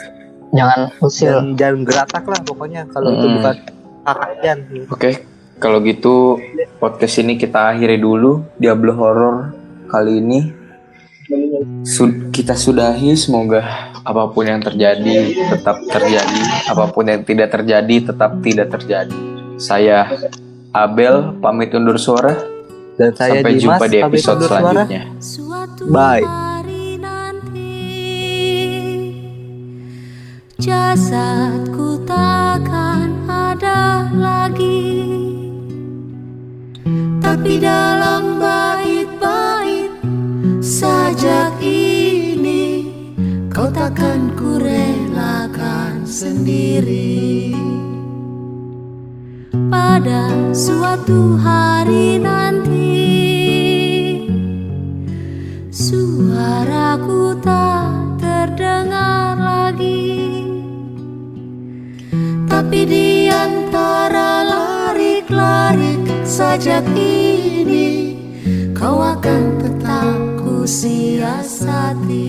jangan 0.50 0.80
usil 0.98 1.32
dan 1.32 1.46
jangan 1.54 1.78
geratak 1.84 2.24
lah 2.24 2.40
pokoknya 2.42 2.82
kalau 2.88 3.08
itu 3.12 3.26
Mm-mm. 3.26 3.36
bukan 3.40 3.56
hak 4.04 4.16
kalian. 4.16 4.58
Oke. 4.88 5.10
Kalau 5.58 5.82
gitu 5.82 6.38
podcast 6.78 7.18
ini 7.18 7.34
kita 7.34 7.74
akhiri 7.74 7.98
dulu 7.98 8.46
Diablo 8.56 8.94
Horror 8.94 9.50
kali 9.90 10.22
ini. 10.22 10.40
Sud- 11.84 12.32
kita 12.32 12.56
sudahi 12.56 13.12
semoga 13.12 13.92
apa 14.00 14.32
pun 14.32 14.48
yang 14.48 14.64
terjadi 14.64 15.36
tetap 15.52 15.76
terjadi, 15.84 16.40
apa 16.72 16.88
pun 16.88 17.04
yang 17.04 17.20
tidak 17.20 17.52
terjadi 17.52 18.14
tetap 18.14 18.40
tidak 18.40 18.72
terjadi. 18.72 19.20
Saya 19.60 20.08
Abel 20.72 21.36
pamit 21.42 21.74
undur 21.74 21.98
suara. 22.00 22.32
Dan 22.96 23.12
saya 23.14 23.44
Sampai 23.44 23.52
Dimas 23.54 23.62
jumpa 23.62 23.84
di 23.86 23.98
episode 24.00 24.42
suara. 24.42 24.58
selanjutnya. 24.62 25.02
Suatu 25.20 25.82
Bye. 25.86 26.47
Jasadku 30.58 32.02
takkan 32.02 33.14
ada 33.30 34.10
lagi. 34.10 34.90
Tapi 37.22 37.62
dalam 37.62 38.42
bait-bait 38.42 39.94
sajak 40.58 41.54
ini 41.62 42.90
Kau 43.54 43.70
takkan 43.70 44.34
kurelakan 44.34 46.02
sendiri. 46.02 47.54
Pada 49.70 50.34
suatu 50.50 51.38
hari 51.38 52.18
nanti 52.18 53.06
Suaraku 55.70 57.38
tak 57.46 58.18
terdengar 58.18 59.38
lagi 59.38 60.27
Tapi 62.68 62.84
di 62.84 63.32
antara 63.32 64.44
larik-larik 64.44 66.04
sajak 66.20 66.84
ini 67.00 68.12
Kau 68.76 69.00
akan 69.00 69.56
tetap 69.56 70.20
ku 70.36 70.68
siasati 70.68 72.28